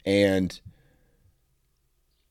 [0.04, 0.58] And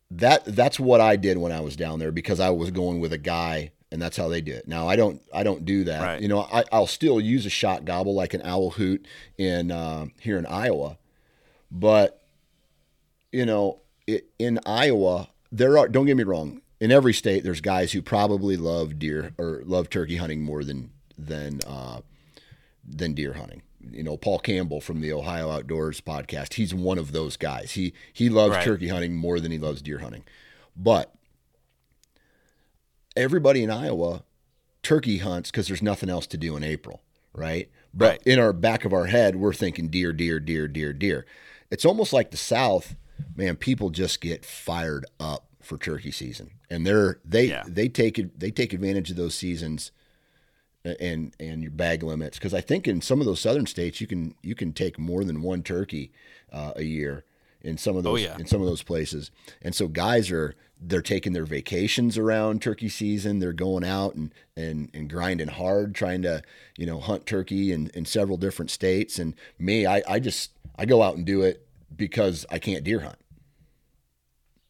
[0.10, 3.12] that that's what I did when I was down there because I was going with
[3.12, 4.68] a guy and that's how they do it.
[4.68, 6.02] Now I don't I don't do that.
[6.02, 6.22] Right.
[6.22, 9.06] You know, I, I'll still use a shot gobble like an owl hoot
[9.38, 10.98] in uh, here in Iowa,
[11.72, 12.22] but
[13.32, 16.62] you know, it, in Iowa there are don't get me wrong.
[16.80, 20.92] In every state, there's guys who probably love deer or love turkey hunting more than
[21.18, 22.02] than uh,
[22.88, 23.62] than deer hunting.
[23.92, 27.72] You know, Paul Campbell from the Ohio Outdoors podcast, he's one of those guys.
[27.72, 28.64] He he loves Right.
[28.64, 30.24] turkey hunting more than he loves deer hunting.
[30.76, 31.14] But
[33.16, 34.24] everybody in Iowa
[34.84, 37.02] turkey hunts because there's nothing else to do in April,
[37.34, 37.70] right?
[37.94, 38.22] But Right.
[38.26, 41.26] in our back of our head, we're thinking deer, deer, deer, deer, deer.
[41.72, 42.96] It's almost like the South,
[43.36, 43.56] man.
[43.58, 47.64] People just get fired up for turkey season, and they're they Yeah.
[47.68, 49.92] they take it they take advantage of those seasons
[51.00, 54.08] and and your bag limits because I think in some of those southern states you
[54.08, 56.12] can you can take more than one turkey
[56.52, 57.24] uh, a year
[57.62, 58.38] in some of those yeah.
[58.38, 59.32] in some of those places.
[59.62, 63.40] And so guys are they're taking their vacations around turkey season.
[63.40, 66.44] They're going out and and, and grinding hard trying to
[66.78, 69.20] you know hunt turkey in, in several different states.
[69.20, 73.00] And me I, I just I go out and do it because I can't deer
[73.02, 73.18] hunt.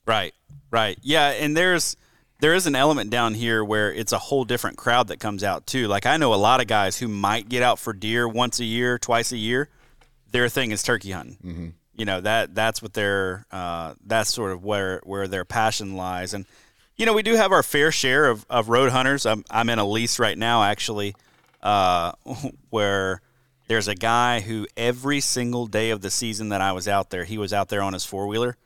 [0.06, 0.34] Right,
[0.72, 1.98] right, yeah, and there's
[2.40, 5.66] there is an element down here where it's a whole different crowd that comes out
[5.66, 5.88] too.
[5.88, 8.66] Like I know a lot of guys who might get out for deer once a
[8.66, 9.70] year, twice a year.
[10.32, 11.38] Their thing is turkey hunting.
[11.44, 11.68] Mm-hmm.
[11.96, 16.34] You know that that's what their uh, that's sort of where where their passion lies.
[16.34, 16.46] And
[16.96, 19.26] you know we do have our fair share of, of road hunters.
[19.26, 21.16] I'm I'm in a lease right now actually,
[21.64, 22.12] uh,
[22.70, 23.22] where
[23.68, 27.24] there's a guy who every single day of the season that I was out there,
[27.24, 28.58] he was out there on his four wheeler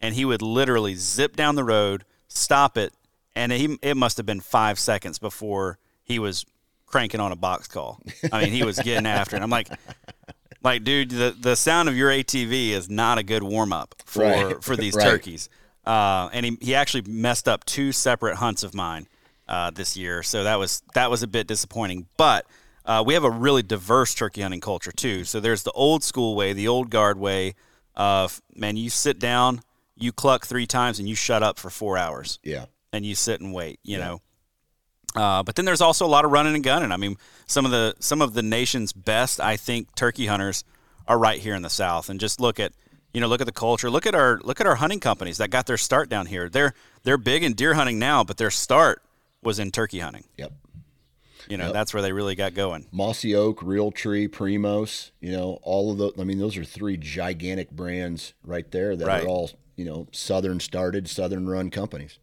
[0.00, 2.92] and he would literally zip down the road, stop it,
[3.36, 6.44] and he it must have been five seconds before he was
[6.86, 8.00] cranking on a box call.
[8.32, 9.42] I mean, he was getting after it.
[9.42, 9.68] I'm like,
[10.62, 14.22] like, dude, the the sound of your ATV is not a good warm up for
[14.22, 14.62] Right.
[14.64, 15.04] for these Right.
[15.04, 15.48] turkeys.
[15.84, 19.06] Uh, and he he actually messed up two separate hunts of mine
[19.48, 22.06] uh, this year, so that was that was a bit disappointing.
[22.16, 22.46] But
[22.84, 25.22] uh, we have a really diverse turkey hunting culture too.
[25.24, 27.54] So there's the old school way, the old guard way
[27.94, 29.60] of man, you sit down,
[29.96, 32.66] you cluck three times, and you shut up for four hours yeah
[32.96, 34.20] and you sit and wait, you know.
[35.14, 36.92] Uh, but then there's also a lot of running and gunning.
[36.92, 37.16] I mean,
[37.46, 40.64] some of the some of the nation's best, I think, turkey hunters
[41.06, 42.10] are right here in the South.
[42.10, 42.72] And just look at
[43.14, 43.88] you know look at the culture.
[43.88, 46.48] Look at our look at our hunting companies that got their start down here.
[46.50, 46.74] They're
[47.04, 49.02] they're big in deer hunting now, but their start
[49.42, 50.24] was in turkey hunting.
[50.36, 50.52] yep
[51.48, 52.86] You know, that's where they really got going.
[52.92, 56.12] Mossy Oak, Realtree, Primos, you know, all of those.
[56.18, 59.22] I mean, those are three gigantic brands right there that Right.
[59.24, 62.18] are all, you know, Southern started, Southern run companies.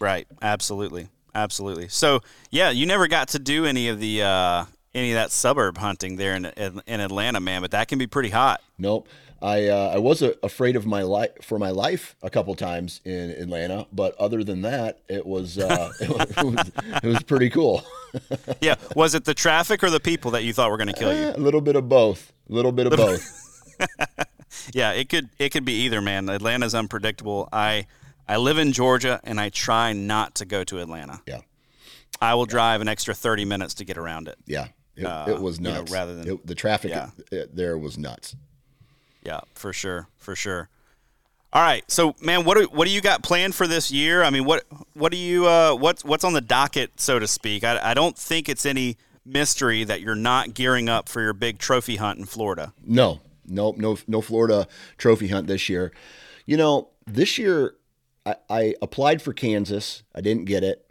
[0.00, 0.26] Right.
[0.42, 1.08] Absolutely.
[1.34, 1.88] Absolutely.
[1.88, 2.20] So
[2.50, 6.16] yeah, you never got to do any of the uh, any of that suburb hunting
[6.16, 7.62] there in in Atlanta, man.
[7.62, 8.60] But that can be pretty hot.
[8.78, 9.06] Nope.
[9.42, 13.00] I uh, I was uh, afraid of my life for my life a couple times
[13.04, 16.70] in Atlanta, but other than that, it was uh, it, was, it was
[17.04, 17.84] it was pretty cool.
[18.60, 18.74] Yeah.
[18.96, 21.28] Was it the traffic or the people that you thought were going to kill you?
[21.28, 22.32] Eh, a little bit of both.
[22.50, 23.22] A little bit of both.
[24.74, 26.28] Yeah, it could it could be either, man.
[26.28, 27.48] Atlanta's unpredictable.
[27.52, 27.86] I
[28.30, 31.20] I live in Georgia and I try not to go to Atlanta.
[31.26, 31.40] Yeah.
[32.20, 34.36] I will drive an extra 30 minutes to get around it.
[34.46, 34.68] Yeah.
[34.96, 35.90] It, Uh, it was you know, nuts.
[35.92, 37.10] rather than- It- the traffic Yeah.
[37.32, 38.36] uh, there was nuts.
[39.24, 40.68] Yeah, for sure, for sure.
[41.52, 44.22] All right, so man, what do, what do you got planned for this year?
[44.22, 44.64] I mean, what
[44.94, 47.64] what do you uh, what's what's on the docket, so to speak?
[47.64, 51.58] I, I don't think it's any mystery that you're not gearing up for your big
[51.58, 52.72] trophy hunt in Florida.
[52.84, 55.92] No, no, no, no Florida trophy hunt this year.
[56.46, 57.74] You know, this year
[58.26, 60.02] I, I applied for Kansas.
[60.14, 60.86] I didn't get it.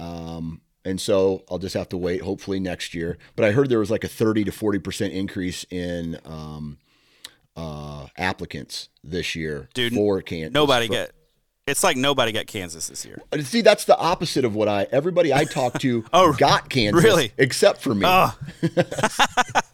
[0.00, 3.18] Um, and so I'll just have to wait, hopefully next year.
[3.36, 6.78] But I heard there was like a 30 to 40% increase in um,
[7.56, 10.54] uh, applicants this year Dude, for Kansas.
[10.54, 11.12] Nobody For- get.
[11.66, 13.20] It's like nobody got Kansas this year.
[13.30, 17.04] Uh, See, that's the opposite of what I, everybody I talked to Oh, got Kansas.
[17.04, 17.32] really?
[17.36, 18.06] Except for me.
[18.08, 18.34] Oh.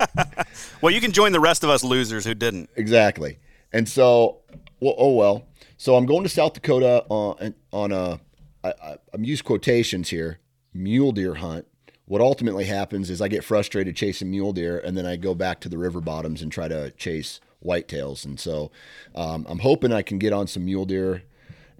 [0.80, 2.68] well, you can join the rest of us losers who didn't.
[2.74, 3.38] Exactly.
[3.72, 4.38] And so,
[4.80, 5.44] well, oh well.
[5.84, 8.18] So I'm going to South Dakota on on a.
[8.64, 10.38] I, I, I'm use quotations here.
[10.72, 11.66] Mule deer hunt.
[12.06, 15.60] What ultimately happens is I get frustrated chasing mule deer, and then I go back
[15.60, 18.24] to the river bottoms and try to chase whitetails.
[18.24, 18.70] And so,
[19.14, 21.24] um, I'm hoping I can get on some mule deer,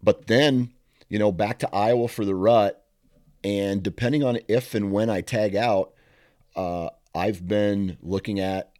[0.02, 0.74] but then
[1.08, 2.84] you know back to Iowa for the rut.
[3.42, 5.94] And depending on if and when I tag out,
[6.54, 8.70] uh, I've been looking at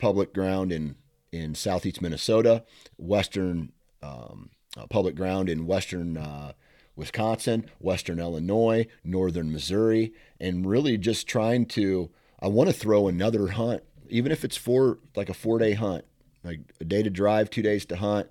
[0.00, 0.96] public ground in
[1.30, 2.64] in southeast Minnesota,
[2.98, 3.70] western
[4.02, 6.52] um, uh, public ground in western uh,
[6.96, 12.10] Wisconsin, western Illinois, northern Missouri, and really just trying to.
[12.40, 16.04] I want to throw another hunt, even if it's for like a four day hunt,
[16.44, 18.28] like a day to drive, two days to hunt.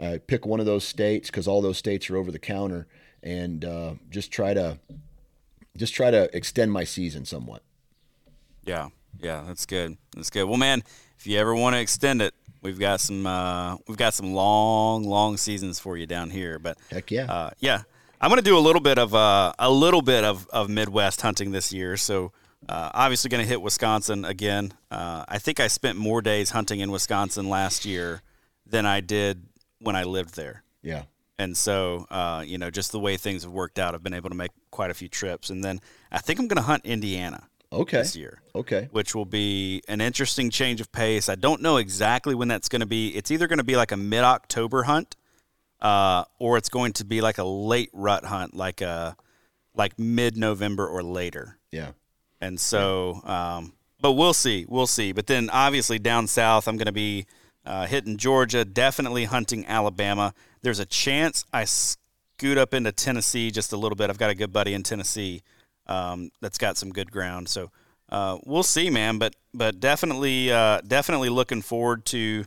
[0.00, 2.86] Uh, pick one of those states because all those states are over the counter,
[3.22, 4.78] and uh, just try to
[5.76, 7.62] just try to extend my season somewhat.
[8.64, 8.88] Yeah,
[9.20, 9.96] yeah, that's good.
[10.14, 10.44] That's good.
[10.44, 10.82] Well, man,
[11.18, 15.04] if you ever want to extend it, we've got some uh, we've got some long,
[15.04, 16.58] long seasons for you down here.
[16.58, 17.82] But heck yeah, uh, yeah.
[18.20, 21.20] I'm going to do a little bit of uh, a little bit of, of Midwest
[21.22, 21.96] hunting this year.
[21.96, 22.32] So
[22.68, 24.72] uh, obviously going to hit Wisconsin again.
[24.90, 28.22] Uh, I think I spent more days hunting in Wisconsin last year
[28.64, 29.42] than I did
[29.80, 30.62] when I lived there.
[30.82, 31.02] Yeah.
[31.38, 34.30] And so, uh, you know, just the way things have worked out, I've been able
[34.30, 35.50] to make quite a few trips.
[35.50, 35.80] And then
[36.12, 37.98] I think I'm going to hunt Indiana okay.
[37.98, 38.42] this year.
[38.54, 38.88] Okay.
[38.92, 41.28] Which will be an interesting change of pace.
[41.28, 43.08] I don't know exactly when that's going to be.
[43.08, 45.16] It's either going to be like a mid October hunt
[45.82, 49.16] uh, or it's going to be like a late rut hunt, like a
[49.74, 51.58] like mid November or later.
[51.70, 51.90] Yeah.
[52.40, 55.12] And so, um, but we'll see, we'll see.
[55.12, 57.26] But then obviously down south, I'm going to be
[57.66, 60.34] uh, hitting Georgia, definitely hunting Alabama.
[60.62, 64.10] There's a chance I scoot up into Tennessee just a little bit.
[64.10, 65.42] I've got a good buddy in Tennessee
[65.86, 67.48] um, that's got some good ground.
[67.48, 67.70] So
[68.08, 69.18] uh, we'll see, man.
[69.18, 72.44] But but definitely uh, definitely looking forward to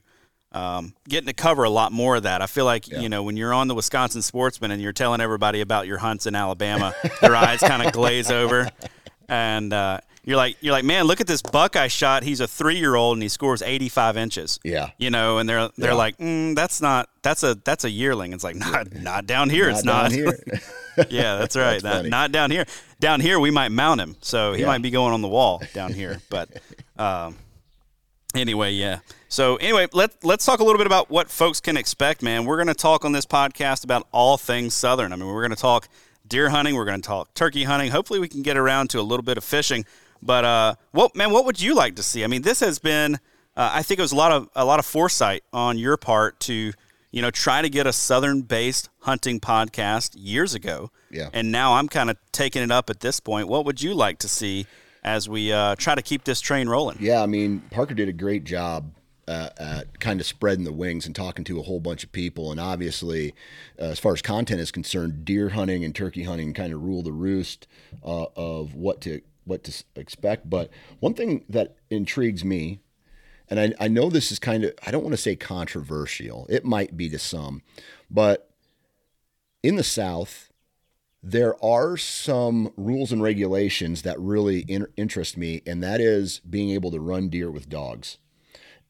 [0.52, 2.42] um, getting to cover a lot more of that.
[2.42, 3.00] I feel like yeah.
[3.00, 6.26] you know when you're on the Wisconsin Sportsman and you're telling everybody about your hunts
[6.26, 8.70] in Alabama, their eyes kind of glaze over,
[9.28, 12.24] and uh, you're like you're like, man, look at this buck I shot.
[12.24, 14.60] He's a three year old and he scores 85 inches.
[14.64, 15.94] Yeah, you know, and they're they're yeah.
[15.94, 18.34] like, mm, that's not that's a that's a yearling.
[18.34, 19.70] It's like not not down here.
[19.70, 20.40] Not it's not here.
[21.10, 21.82] yeah, that's right.
[21.82, 22.66] that's not, not, down here.
[23.00, 24.68] Down here we might mount him, so he yeah.
[24.68, 26.20] might be going on the wall down here.
[26.30, 26.50] But
[26.98, 27.38] um,
[28.34, 29.00] anyway, yeah.
[29.30, 32.46] So anyway, let let's talk a little bit about what folks can expect, man.
[32.46, 35.14] We're going to talk on this podcast about all things southern.
[35.14, 35.88] I mean, we're going to talk
[36.28, 37.92] deer hunting, we're going to talk turkey hunting.
[37.92, 39.86] Hopefully, we can get around to a little bit of fishing.
[40.22, 42.24] But uh, what man, what would you like to see?
[42.24, 43.16] I mean, this has been.
[43.58, 46.40] Uh, I think it was a lot of a lot of foresight on your part
[46.42, 46.74] to
[47.16, 50.92] you know try to get a southern based hunting podcast years ago.
[51.10, 51.30] Yeah.
[51.32, 53.48] And now I'm kind of taking it up at this point.
[53.48, 54.68] What would you like to see
[55.02, 56.98] as we uh, try to keep this train rolling?
[57.00, 58.92] Yeah, I mean Parker did a great job
[59.30, 62.52] uh, at kind of spreading the wings and talking to a whole bunch of people.
[62.52, 63.34] And obviously,
[63.80, 67.02] uh, as far as content is concerned, deer hunting and turkey hunting kind of rule
[67.02, 67.66] the roost
[68.04, 70.50] uh, of what to what to expect.
[70.50, 72.82] But one thing that intrigues me,
[73.50, 76.46] and I, I know this is kind of I don't want to say controversial.
[76.50, 77.62] It might be to some,
[78.10, 78.50] but
[79.64, 80.50] in the South.
[81.28, 86.70] There are some rules and regulations that really in- interest me, and that is being
[86.70, 88.20] able to run deer with dogs.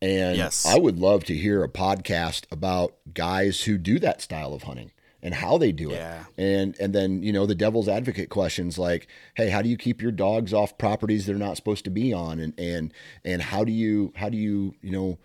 [0.02, 0.66] And yes.
[0.66, 4.92] I would love to hear a podcast about guys who do that style of hunting
[5.26, 5.96] and how they do it.
[5.96, 6.24] Yeah.
[6.38, 10.00] And and then, you know, the devil's advocate questions like, hey, how do you keep
[10.00, 12.40] your dogs off properties they're not supposed to be on?
[12.40, 12.94] And and
[13.26, 15.18] and how do you how do you, you know,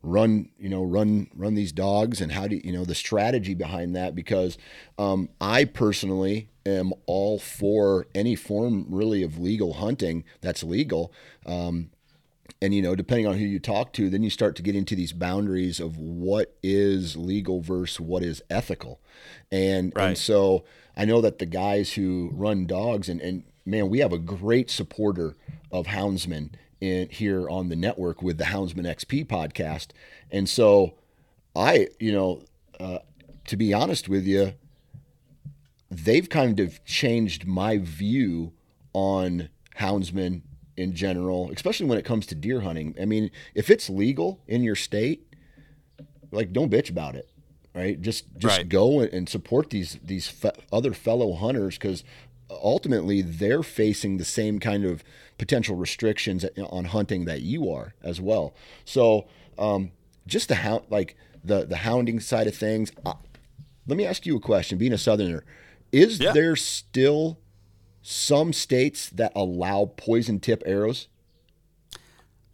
[0.00, 3.52] run, you know, run run these dogs and how do you, you know, the strategy
[3.52, 4.58] behind that because
[4.96, 11.12] um, I personally am all for any form really of legal hunting that's legal.
[11.46, 11.90] Um,
[12.60, 14.94] and you know depending on who you talk to then you start to get into
[14.94, 19.00] these boundaries of what is legal versus what is ethical
[19.50, 20.08] and right.
[20.08, 20.64] and so
[20.96, 24.70] i know that the guys who run dogs and and man we have a great
[24.70, 25.36] supporter
[25.70, 29.88] of houndsmen in here on the network with the houndsman xp podcast
[30.30, 30.94] and so
[31.54, 32.42] i you know
[32.80, 32.98] uh,
[33.46, 34.54] to be honest with you
[35.90, 38.52] they've kind of changed my view
[38.92, 40.42] on houndsmen
[40.78, 42.94] in general, especially when it comes to deer hunting.
[43.00, 45.26] I mean, if it's legal in your state,
[46.30, 47.28] like don't bitch about it,
[47.74, 48.00] right?
[48.00, 48.68] Just just right.
[48.68, 52.04] go and support these these fe- other fellow hunters because
[52.48, 55.02] ultimately they're facing the same kind of
[55.36, 58.54] potential restrictions on hunting that you are as well.
[58.84, 59.26] So
[59.58, 59.90] um,
[60.26, 62.92] just the hound, like the the hounding side of things.
[63.04, 63.14] Uh,
[63.86, 64.78] let me ask you a question.
[64.78, 65.44] Being a southerner,
[65.90, 66.32] is yeah.
[66.32, 67.38] there still
[68.02, 71.08] some states that allow poison tip arrows?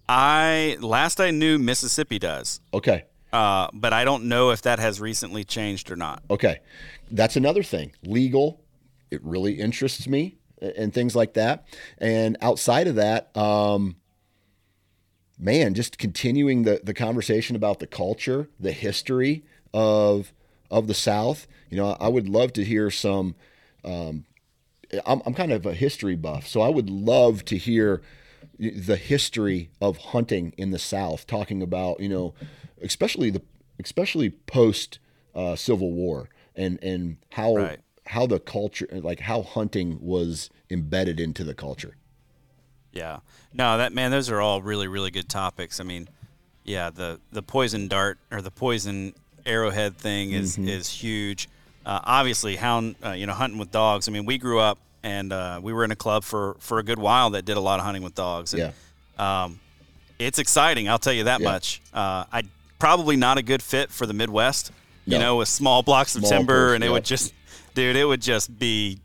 [0.09, 2.61] I last I knew Mississippi does.
[2.73, 3.05] Okay.
[3.33, 6.23] Uh, but I don't know if that has recently changed or not.
[6.31, 6.61] Okay.
[7.11, 7.93] That's another thing.
[8.05, 8.61] Legal,
[9.11, 11.67] it really interests me and things like that.
[11.99, 13.97] And outside of that, um,
[15.39, 20.33] man, just continuing the, the conversation about the culture, the history of
[20.71, 21.47] of the South.
[21.71, 23.35] You know, I would love to hear some
[23.85, 24.25] um,
[25.07, 28.03] I'm, I'm kind of a history buff, so I would love to hear
[28.59, 32.35] the history of hunting in the South, talking about you know,
[32.83, 33.43] especially the
[33.81, 34.99] especially post
[35.35, 37.81] uh, Civil War and and how Right.
[38.07, 41.97] how the culture like how hunting was embedded into the culture.
[42.93, 43.19] Yeah.
[43.53, 45.81] No, that man, those are all really, really good topics.
[45.81, 46.09] I mean,
[46.63, 49.15] yeah, the the poison dart or the poison
[49.45, 51.49] arrowhead thing is is huge.
[51.87, 54.09] Uh, obviously, hound, uh, you know, hunting with dogs.
[54.09, 56.83] I mean, we grew up and uh, we were in a club for for a
[56.83, 58.55] good while that did a lot of hunting with dogs.
[58.55, 58.73] And,
[59.19, 59.61] Um,
[60.19, 60.89] it's exciting.
[60.89, 61.51] I'll tell you that Yeah.
[61.53, 61.81] much.
[61.93, 62.43] Uh, I
[62.79, 64.71] probably not a good fit for the Midwest.
[65.07, 66.93] You know, with small blocks of Small timber, person, and it yeah.
[66.95, 67.35] would just,
[67.75, 68.99] dude, it would just be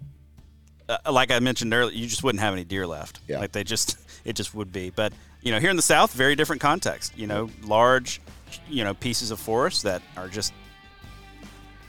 [0.87, 3.19] uh, like I mentioned earlier, you just wouldn't have any deer left.
[3.27, 3.39] Yeah.
[3.39, 4.89] Like they just, it just would be.
[4.91, 5.11] But
[5.41, 7.17] you know, here in the South, very different context.
[7.17, 8.21] You know, large,
[8.69, 10.53] you know, pieces of forest that are just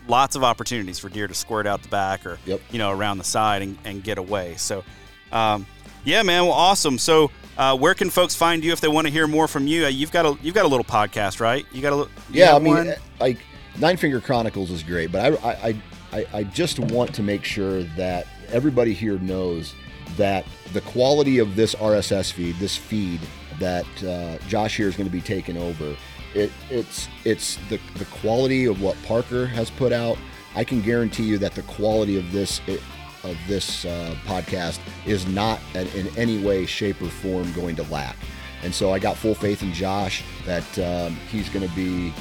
[0.09, 2.61] lots of opportunities for deer to squirt out the back or Yep.
[2.70, 4.55] you know around the side and, and get away.
[4.57, 4.84] So,
[5.32, 5.66] um,
[6.05, 6.98] yeah, man, well, awesome.
[6.98, 7.30] So.
[7.59, 9.84] Uh, where can folks find you if they want to hear more from you?
[9.84, 11.66] Uh, you've got a you've got a little podcast, right?
[11.72, 12.88] You got a you Yeah, I mean, one?
[12.88, 13.36] eh, like
[13.78, 15.82] Nine Finger Chronicles is great, but I, I,
[16.12, 19.74] I, I just want to make sure that everybody here knows
[20.16, 23.20] that the quality of this RSS feed, this feed
[23.59, 25.94] that uh, Josh here is going to be taking over,
[26.35, 30.18] it, it's it's the the quality of what Parker has put out.
[30.55, 32.81] I can guarantee you that the quality of this it,
[33.22, 38.16] of this uh, podcast is not in, any way, shape, or form going to lack.
[38.62, 42.12] And so I got full faith in Josh that um, he's going to be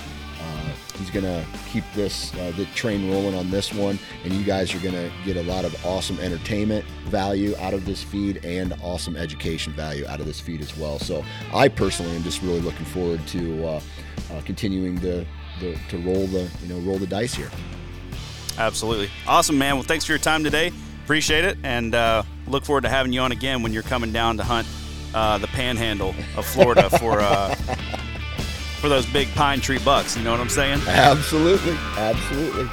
[1.00, 4.76] he's going to keep this uh, the train rolling on this one, and you guys
[4.76, 8.76] are going to get a lot of awesome entertainment value out of this feed and
[8.84, 11.00] awesome education value out of this feed as well.
[11.00, 11.24] So
[11.54, 13.82] I personally am just really looking forward to uh,
[14.32, 15.26] uh, continuing to,
[15.60, 17.50] the, to roll the you know roll the dice here.
[18.58, 19.10] Absolutely.
[19.26, 19.76] Awesome, man.
[19.76, 20.74] Well, thanks for your time today.
[21.06, 21.58] Appreciate it.
[21.64, 24.68] And uh, look forward to having you on again when you're coming down to hunt
[25.14, 27.56] uh, the panhandle of Florida for uh,
[28.80, 30.17] for those big pine tree bucks.
[30.17, 30.80] You know what I'm saying?
[30.88, 32.67] Absolutely, absolutely.